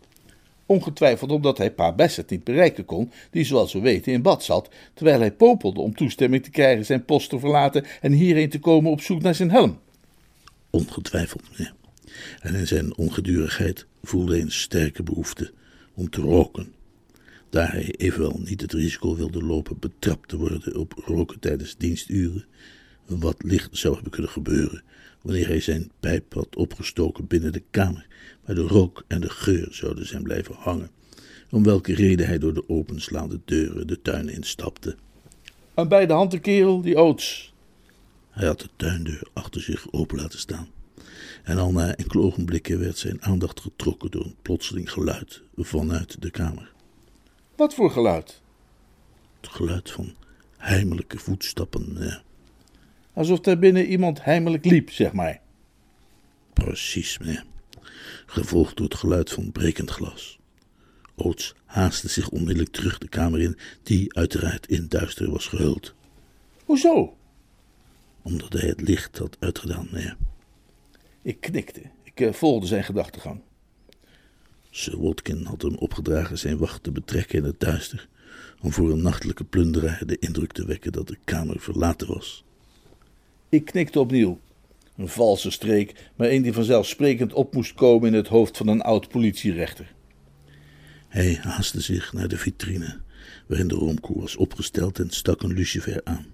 Ongetwijfeld 0.65 1.31
omdat 1.31 1.57
hij 1.57 1.71
pa 1.71 1.93
Bassett 1.93 2.29
niet 2.29 2.43
bereiken 2.43 2.85
kon, 2.85 3.11
die 3.31 3.43
zoals 3.43 3.73
we 3.73 3.79
weten 3.79 4.13
in 4.13 4.21
bad 4.21 4.43
zat, 4.43 4.69
terwijl 4.93 5.19
hij 5.19 5.31
popelde 5.31 5.81
om 5.81 5.95
toestemming 5.95 6.43
te 6.43 6.49
krijgen 6.49 6.85
zijn 6.85 7.05
post 7.05 7.29
te 7.29 7.39
verlaten 7.39 7.85
en 8.01 8.11
hierheen 8.11 8.49
te 8.49 8.59
komen 8.59 8.91
op 8.91 9.01
zoek 9.01 9.21
naar 9.21 9.35
zijn 9.35 9.51
helm. 9.51 9.79
Ongetwijfeld, 10.69 11.43
meneer. 11.51 11.73
En 12.41 12.55
in 12.55 12.67
zijn 12.67 12.97
ongedurigheid 12.97 13.85
voelde 14.03 14.31
hij 14.31 14.41
een 14.41 14.51
sterke 14.51 15.03
behoefte 15.03 15.51
om 15.93 16.09
te 16.09 16.21
roken. 16.21 16.73
Daar 17.49 17.71
hij 17.71 17.93
evenwel 17.97 18.39
niet 18.43 18.61
het 18.61 18.73
risico 18.73 19.15
wilde 19.15 19.43
lopen 19.43 19.79
betrapt 19.79 20.29
te 20.29 20.37
worden 20.37 20.75
op 20.77 20.93
roken 21.05 21.39
tijdens 21.39 21.77
diensturen, 21.77 22.45
wat 23.17 23.43
licht 23.43 23.77
zou 23.77 23.93
hebben 23.93 24.11
kunnen 24.11 24.31
gebeuren 24.31 24.83
wanneer 25.21 25.47
hij 25.47 25.59
zijn 25.59 25.91
pijp 25.99 26.33
had 26.33 26.55
opgestoken 26.55 27.27
binnen 27.27 27.51
de 27.51 27.63
kamer, 27.71 28.07
waar 28.45 28.55
de 28.55 28.61
rook 28.61 29.03
en 29.07 29.21
de 29.21 29.29
geur 29.29 29.67
zouden 29.71 30.07
zijn 30.07 30.23
blijven 30.23 30.55
hangen, 30.55 30.89
om 31.49 31.63
welke 31.63 31.93
reden 31.93 32.27
hij 32.27 32.37
door 32.37 32.53
de 32.53 32.69
openslaande 32.69 33.39
deuren 33.45 33.87
de 33.87 34.01
tuin 34.01 34.29
instapte. 34.29 34.95
En 35.73 35.87
bij 35.87 36.05
de 36.05 36.13
hand 36.13 36.31
de 36.31 36.39
kerel, 36.39 36.81
die 36.81 36.97
Oates. 36.97 37.53
Hij 38.29 38.47
had 38.47 38.59
de 38.59 38.69
tuindeur 38.75 39.27
achter 39.33 39.61
zich 39.61 39.91
open 39.91 40.17
laten 40.17 40.39
staan. 40.39 40.67
En 41.43 41.57
al 41.57 41.71
na 41.71 41.95
enkele 41.95 42.23
ogenblikken 42.23 42.79
werd 42.79 42.97
zijn 42.97 43.23
aandacht 43.23 43.59
getrokken 43.59 44.11
door 44.11 44.25
een 44.25 44.35
plotseling 44.41 44.91
geluid 44.91 45.41
vanuit 45.55 46.21
de 46.21 46.31
kamer. 46.31 46.71
Wat 47.55 47.73
voor 47.73 47.91
geluid? 47.91 48.41
Het 49.41 49.49
geluid 49.49 49.91
van 49.91 50.15
heimelijke 50.57 51.17
voetstappen, 51.17 51.93
meneer. 51.93 52.23
Alsof 53.19 53.39
daar 53.39 53.59
binnen 53.59 53.85
iemand 53.85 54.23
heimelijk 54.23 54.65
liep, 54.65 54.91
zeg 54.91 55.13
maar. 55.13 55.41
Precies, 56.53 57.17
meneer. 57.17 57.45
Gevolgd 58.25 58.77
door 58.77 58.85
het 58.85 58.95
geluid 58.95 59.31
van 59.31 59.51
brekend 59.51 59.89
glas. 59.89 60.39
Oots 61.15 61.55
haastte 61.65 62.09
zich 62.09 62.29
onmiddellijk 62.29 62.71
terug 62.71 62.97
de 62.97 63.07
kamer 63.07 63.41
in, 63.41 63.57
die 63.83 64.15
uiteraard 64.15 64.67
in 64.67 64.87
duister 64.87 65.31
was 65.31 65.47
gehuld. 65.47 65.95
Hoezo? 66.65 67.17
Omdat 68.21 68.53
hij 68.53 68.67
het 68.67 68.81
licht 68.81 69.17
had 69.17 69.37
uitgedaan, 69.39 69.87
meneer. 69.91 70.17
Ik 71.21 71.41
knikte. 71.41 71.81
Ik 72.03 72.19
uh, 72.19 72.33
volgde 72.33 72.67
zijn 72.67 72.83
gedachtegang. 72.83 73.41
Sir 74.69 75.01
Watkin 75.01 75.45
had 75.45 75.61
hem 75.61 75.75
opgedragen 75.75 76.37
zijn 76.37 76.57
wacht 76.57 76.83
te 76.83 76.91
betrekken 76.91 77.37
in 77.37 77.43
het 77.43 77.59
duister, 77.59 78.07
om 78.61 78.71
voor 78.71 78.91
een 78.91 79.01
nachtelijke 79.01 79.43
plunderaar 79.43 80.05
de 80.05 80.19
indruk 80.19 80.51
te 80.51 80.65
wekken 80.65 80.91
dat 80.91 81.07
de 81.07 81.17
kamer 81.23 81.59
verlaten 81.59 82.07
was. 82.07 82.43
Ik 83.49 83.65
knikte 83.65 83.99
opnieuw. 83.99 84.39
Een 84.97 85.07
valse 85.07 85.51
streek, 85.51 86.11
maar 86.15 86.29
een 86.29 86.41
die 86.41 86.53
vanzelfsprekend 86.53 87.33
op 87.33 87.53
moest 87.53 87.73
komen 87.73 88.07
in 88.07 88.13
het 88.13 88.27
hoofd 88.27 88.57
van 88.57 88.67
een 88.67 88.81
oud 88.81 89.09
politierechter. 89.09 89.93
Hij 91.07 91.39
haastte 91.41 91.81
zich 91.81 92.13
naar 92.13 92.27
de 92.27 92.37
vitrine, 92.37 92.99
waarin 93.47 93.67
de 93.67 93.75
roomkoe 93.75 94.21
was 94.21 94.35
opgesteld 94.35 94.99
en 94.99 95.09
stak 95.09 95.41
een 95.41 95.53
lucifer 95.53 96.01
aan. 96.03 96.25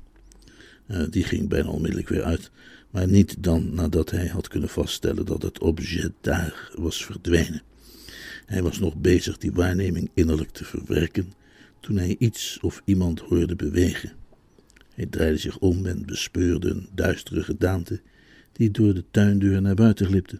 Uh, 0.87 1.03
die 1.09 1.23
ging 1.23 1.49
bijna 1.49 1.69
onmiddellijk 1.69 2.09
weer 2.09 2.23
uit, 2.23 2.51
maar 2.89 3.07
niet 3.07 3.43
dan 3.43 3.73
nadat 3.73 4.11
hij 4.11 4.27
had 4.27 4.47
kunnen 4.47 4.69
vaststellen 4.69 5.25
dat 5.25 5.41
het 5.41 5.59
objet 5.59 6.11
daar 6.21 6.71
was 6.75 7.05
verdwenen. 7.05 7.61
Hij 8.45 8.63
was 8.63 8.79
nog 8.79 8.95
bezig 8.95 9.37
die 9.37 9.51
waarneming 9.51 10.09
innerlijk 10.13 10.51
te 10.51 10.65
verwerken, 10.65 11.33
toen 11.79 11.97
hij 11.97 12.15
iets 12.19 12.57
of 12.61 12.81
iemand 12.85 13.19
hoorde 13.19 13.55
bewegen. 13.55 14.11
Hij 14.95 15.05
draaide 15.05 15.37
zich 15.37 15.59
om 15.59 15.85
en 15.85 16.05
bespeurde 16.05 16.69
een 16.69 16.89
duistere 16.93 17.43
gedaante 17.43 18.01
die 18.51 18.71
door 18.71 18.93
de 18.93 19.03
tuindeur 19.11 19.61
naar 19.61 19.75
buiten 19.75 20.05
glipte. 20.05 20.39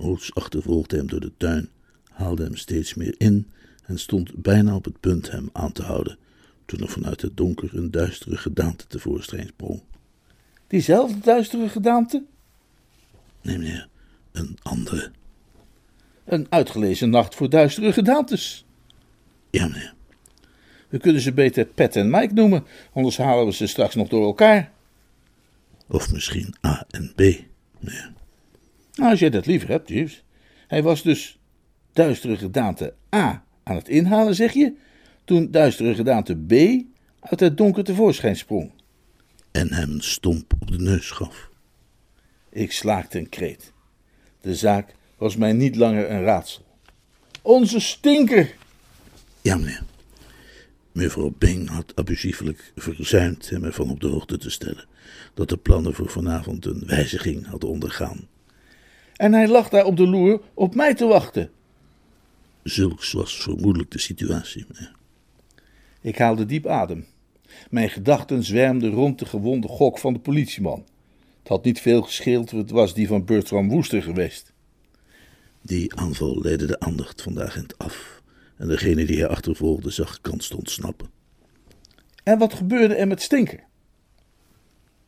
Oots 0.00 0.34
achtervolgde 0.34 0.96
hem 0.96 1.06
door 1.06 1.20
de 1.20 1.32
tuin, 1.36 1.68
haalde 2.10 2.42
hem 2.42 2.56
steeds 2.56 2.94
meer 2.94 3.14
in 3.18 3.46
en 3.86 3.98
stond 3.98 4.34
bijna 4.34 4.74
op 4.74 4.84
het 4.84 5.00
punt 5.00 5.30
hem 5.30 5.48
aan 5.52 5.72
te 5.72 5.82
houden, 5.82 6.18
toen 6.64 6.80
er 6.80 6.88
vanuit 6.88 7.20
het 7.20 7.36
donker 7.36 7.76
een 7.76 7.90
duistere 7.90 8.36
gedaante 8.36 8.86
tevoorschijn 8.86 9.46
sprong. 9.46 9.82
Diezelfde 10.66 11.18
duistere 11.18 11.68
gedaante? 11.68 12.24
Nee, 13.42 13.58
meneer, 13.58 13.88
een 14.32 14.58
andere. 14.62 15.10
Een 16.24 16.46
uitgelezen 16.48 17.10
nacht 17.10 17.34
voor 17.34 17.48
duistere 17.48 17.92
gedaantes. 17.92 18.64
Ja, 19.50 19.66
meneer. 19.66 19.94
We 20.90 20.98
kunnen 20.98 21.22
ze 21.22 21.32
beter 21.32 21.66
Pat 21.66 21.96
en 21.96 22.10
Mike 22.10 22.34
noemen, 22.34 22.64
anders 22.92 23.16
halen 23.16 23.46
we 23.46 23.52
ze 23.52 23.66
straks 23.66 23.94
nog 23.94 24.08
door 24.08 24.24
elkaar. 24.24 24.70
Of 25.88 26.12
misschien 26.12 26.54
A 26.66 26.86
en 26.90 27.12
B, 27.14 27.18
meneer. 27.78 28.12
Nou, 28.94 29.10
als 29.10 29.20
jij 29.20 29.30
dat 29.30 29.46
liever 29.46 29.68
hebt, 29.68 29.88
Jeeves. 29.88 30.22
Hij 30.66 30.82
was 30.82 31.02
dus 31.02 31.38
duistere 31.92 32.36
gedaante 32.36 32.94
A 33.14 33.44
aan 33.62 33.76
het 33.76 33.88
inhalen, 33.88 34.34
zeg 34.34 34.52
je, 34.52 34.74
toen 35.24 35.50
duistere 35.50 35.94
gedaante 35.94 36.36
B 36.36 36.52
uit 37.20 37.40
het 37.40 37.56
donker 37.56 37.84
tevoorschijn 37.84 38.36
sprong. 38.36 38.70
En 39.50 39.72
hem 39.72 39.90
een 39.90 40.02
stomp 40.02 40.52
op 40.60 40.70
de 40.70 40.78
neus 40.78 41.10
gaf. 41.10 41.48
Ik 42.50 42.72
slaakte 42.72 43.18
een 43.18 43.28
kreet. 43.28 43.72
De 44.40 44.54
zaak 44.54 44.94
was 45.16 45.36
mij 45.36 45.52
niet 45.52 45.76
langer 45.76 46.10
een 46.10 46.22
raadsel. 46.22 46.62
Onze 47.42 47.80
stinker! 47.80 48.54
Ja, 49.42 49.56
meneer. 49.56 49.82
Mevrouw 50.92 51.34
Bing 51.38 51.68
had 51.68 51.92
abusiefelijk 51.96 52.72
verzuimd 52.76 53.50
hem 53.50 53.64
ervan 53.64 53.90
op 53.90 54.00
de 54.00 54.06
hoogte 54.06 54.38
te 54.38 54.50
stellen 54.50 54.86
dat 55.34 55.48
de 55.48 55.56
plannen 55.56 55.94
voor 55.94 56.08
vanavond 56.08 56.64
een 56.64 56.82
wijziging 56.86 57.46
hadden 57.46 57.68
ondergaan. 57.68 58.28
En 59.16 59.32
hij 59.32 59.48
lag 59.48 59.68
daar 59.68 59.84
op 59.84 59.96
de 59.96 60.06
loer 60.06 60.40
op 60.54 60.74
mij 60.74 60.94
te 60.94 61.06
wachten. 61.06 61.50
Zulks 62.62 63.12
was 63.12 63.42
vermoedelijk 63.42 63.90
de 63.90 63.98
situatie. 63.98 64.66
Ik 66.00 66.18
haalde 66.18 66.46
diep 66.46 66.66
adem. 66.66 67.06
Mijn 67.70 67.90
gedachten 67.90 68.44
zwermden 68.44 68.90
rond 68.90 69.18
de 69.18 69.26
gewonde 69.26 69.68
gok 69.68 69.98
van 69.98 70.12
de 70.12 70.18
politieman. 70.18 70.84
Het 71.38 71.48
had 71.48 71.64
niet 71.64 71.80
veel 71.80 72.02
gescheeld, 72.02 72.50
het 72.50 72.70
was 72.70 72.94
die 72.94 73.06
van 73.06 73.24
Bertram 73.24 73.68
Woester 73.68 74.02
geweest. 74.02 74.52
Die 75.62 75.94
aanval 75.94 76.40
leidde 76.40 76.66
de 76.66 76.80
aandacht 76.80 77.22
van 77.22 77.34
de 77.34 77.44
agent 77.44 77.78
af 77.78 78.19
en 78.60 78.68
degene 78.68 79.04
die 79.04 79.18
hij 79.18 79.28
achtervolgde 79.28 79.90
zag 79.90 80.20
kans 80.20 80.48
te 80.48 80.56
ontsnappen. 80.56 81.10
En 82.22 82.38
wat 82.38 82.54
gebeurde 82.54 82.94
er 82.94 83.06
met 83.06 83.22
Stinker? 83.22 83.64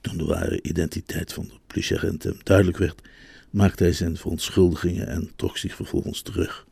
Toen 0.00 0.16
de 0.16 0.24
ware 0.24 0.62
identiteit 0.62 1.32
van 1.32 1.44
de 1.44 1.54
politieagent 1.66 2.22
hem 2.22 2.36
duidelijk 2.42 2.78
werd, 2.78 3.02
maakte 3.50 3.82
hij 3.82 3.92
zijn 3.92 4.16
verontschuldigingen 4.16 5.06
en 5.06 5.30
trok 5.36 5.56
zich 5.58 5.74
vervolgens 5.74 6.22
terug. 6.22 6.66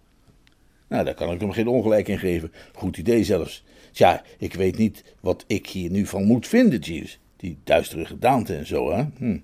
Nou, 0.88 1.04
daar 1.04 1.14
kan 1.14 1.32
ik 1.32 1.40
hem 1.40 1.52
geen 1.52 1.68
ongelijk 1.68 2.08
in 2.08 2.18
geven. 2.18 2.52
Goed 2.72 2.96
idee 2.96 3.24
zelfs. 3.24 3.64
Tja, 3.92 4.22
ik 4.38 4.54
weet 4.54 4.76
niet 4.76 5.04
wat 5.20 5.44
ik 5.46 5.66
hier 5.66 5.90
nu 5.90 6.06
van 6.06 6.24
moet 6.24 6.46
vinden, 6.46 6.78
Jeeves. 6.78 7.18
Die 7.36 7.58
duistere 7.64 8.04
gedaante 8.04 8.56
en 8.56 8.66
zo, 8.66 8.92
hè? 8.92 9.04
Hm. 9.16 9.38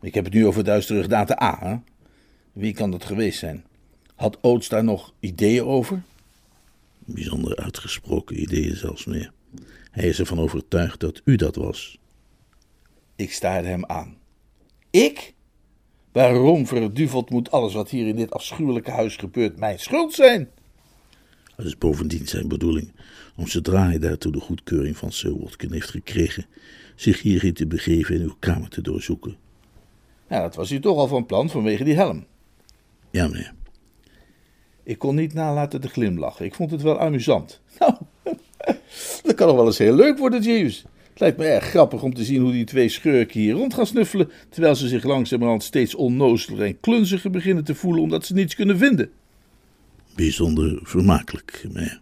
Ik 0.00 0.14
heb 0.14 0.24
het 0.24 0.34
nu 0.34 0.46
over 0.46 0.64
duistere 0.64 1.02
gedaante 1.02 1.42
A, 1.42 1.58
hè? 1.60 1.76
Wie 2.52 2.74
kan 2.74 2.90
dat 2.90 3.04
geweest 3.04 3.38
zijn? 3.38 3.64
Had 4.14 4.38
Oots 4.40 4.68
daar 4.68 4.84
nog 4.84 5.12
ideeën 5.20 5.64
over? 5.64 6.02
Bijzonder 7.14 7.56
uitgesproken 7.56 8.40
ideeën 8.40 8.76
zelfs 8.76 9.04
meer. 9.04 9.32
Hij 9.90 10.08
is 10.08 10.18
ervan 10.18 10.38
overtuigd 10.38 11.00
dat 11.00 11.20
u 11.24 11.36
dat 11.36 11.56
was. 11.56 11.98
Ik 13.16 13.32
staarde 13.32 13.68
hem 13.68 13.84
aan. 13.84 14.16
Ik? 14.90 15.34
Waarom 16.12 16.66
verduveld 16.66 17.30
moet 17.30 17.50
alles 17.50 17.74
wat 17.74 17.90
hier 17.90 18.06
in 18.06 18.16
dit 18.16 18.30
afschuwelijke 18.30 18.90
huis 18.90 19.16
gebeurt 19.16 19.58
mijn 19.58 19.78
schuld 19.78 20.12
zijn? 20.12 20.50
Het 21.56 21.66
is 21.66 21.78
bovendien 21.78 22.26
zijn 22.26 22.48
bedoeling 22.48 22.92
om 23.36 23.46
zodra 23.46 23.86
hij 23.86 23.98
daartoe 23.98 24.32
de 24.32 24.40
goedkeuring 24.40 24.96
van 24.96 25.12
Sir 25.12 25.38
Watkin 25.38 25.72
heeft 25.72 25.90
gekregen, 25.90 26.46
zich 26.94 27.22
hierin 27.22 27.54
te 27.54 27.66
begeven 27.66 28.14
en 28.14 28.20
uw 28.20 28.36
kamer 28.38 28.68
te 28.68 28.82
doorzoeken. 28.82 29.36
Ja, 30.28 30.40
dat 30.42 30.54
was 30.54 30.70
u 30.70 30.80
toch 30.80 30.96
al 30.96 31.08
van 31.08 31.26
plan 31.26 31.50
vanwege 31.50 31.84
die 31.84 31.94
helm. 31.94 32.26
Ja, 33.10 33.28
meneer. 33.28 33.54
Ik 34.84 34.98
kon 34.98 35.14
niet 35.14 35.34
nalaten 35.34 35.80
te 35.80 35.88
glimlachen. 35.88 36.44
Ik 36.44 36.54
vond 36.54 36.70
het 36.70 36.82
wel 36.82 37.00
amusant. 37.00 37.60
Nou, 37.78 37.94
dat 39.22 39.34
kan 39.34 39.46
nog 39.46 39.56
wel 39.56 39.66
eens 39.66 39.78
heel 39.78 39.94
leuk 39.94 40.18
worden, 40.18 40.42
Jeeves. 40.42 40.84
Het 41.10 41.20
lijkt 41.20 41.38
me 41.38 41.44
erg 41.44 41.64
grappig 41.64 42.02
om 42.02 42.14
te 42.14 42.24
zien 42.24 42.42
hoe 42.42 42.52
die 42.52 42.64
twee 42.64 42.88
schurken 42.88 43.40
hier 43.40 43.54
rond 43.54 43.74
gaan 43.74 43.86
snuffelen, 43.86 44.30
terwijl 44.48 44.74
ze 44.74 44.88
zich 44.88 45.04
langzamerhand 45.04 45.62
steeds 45.62 45.94
onnozeler 45.94 46.66
en 46.66 46.80
klunziger 46.80 47.30
beginnen 47.30 47.64
te 47.64 47.74
voelen 47.74 48.02
omdat 48.02 48.26
ze 48.26 48.34
niets 48.34 48.54
kunnen 48.54 48.78
vinden. 48.78 49.10
Bijzonder 50.14 50.78
vermakelijk, 50.82 51.64
meneer. 51.72 52.00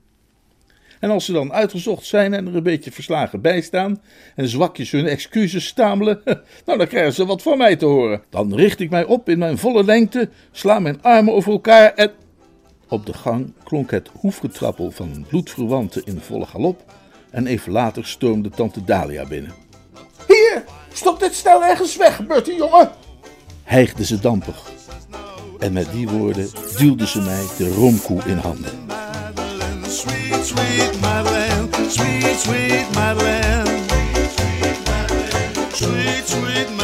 En 1.00 1.10
als 1.10 1.24
ze 1.24 1.32
dan 1.32 1.52
uitgezocht 1.52 2.06
zijn 2.06 2.34
en 2.34 2.46
er 2.46 2.56
een 2.56 2.62
beetje 2.62 2.92
verslagen 2.92 3.40
bij 3.40 3.60
staan 3.60 4.00
en 4.34 4.48
zwakjes 4.48 4.90
hun 4.90 5.06
excuses 5.06 5.66
stamelen, 5.66 6.20
nou 6.66 6.78
dan 6.78 6.86
krijgen 6.86 7.12
ze 7.12 7.26
wat 7.26 7.42
van 7.42 7.58
mij 7.58 7.76
te 7.76 7.86
horen. 7.86 8.22
Dan 8.30 8.54
richt 8.54 8.80
ik 8.80 8.90
mij 8.90 9.04
op 9.04 9.28
in 9.28 9.38
mijn 9.38 9.58
volle 9.58 9.84
lengte, 9.84 10.28
sla 10.50 10.78
mijn 10.78 11.02
armen 11.02 11.34
over 11.34 11.52
elkaar 11.52 11.94
en... 11.94 12.12
Op 12.88 13.06
de 13.06 13.12
gang 13.12 13.52
klonk 13.64 13.90
het 13.90 14.08
hoefgetrappel 14.20 14.90
van 14.90 15.26
bloedverwanten 15.28 16.02
in 16.04 16.20
volle 16.20 16.46
galop 16.46 16.84
en 17.30 17.46
even 17.46 17.72
later 17.72 18.06
stormde 18.06 18.50
tante 18.50 18.84
Dalia 18.84 19.26
binnen. 19.26 19.52
Hier, 20.26 20.64
stop 20.92 21.20
dit 21.20 21.34
snel 21.34 21.64
ergens 21.64 21.96
weg, 21.96 22.26
Bertie, 22.26 22.56
jongen! 22.56 22.90
Hijgde 23.62 24.04
ze 24.04 24.20
dampig. 24.20 24.70
En 25.58 25.72
met 25.72 25.92
die 25.92 26.08
woorden 26.08 26.48
duwde 26.76 27.06
ze 27.06 27.20
mij 27.20 27.46
de 27.58 27.74
romkoe 27.74 28.22
in 28.26 28.36
handen. 28.36 28.72
Sweet, 29.88 30.46
sweet 30.46 30.94
sweet, 31.88 32.40
sweet 32.40 32.86
sweet, 35.72 36.28
sweet 36.28 36.77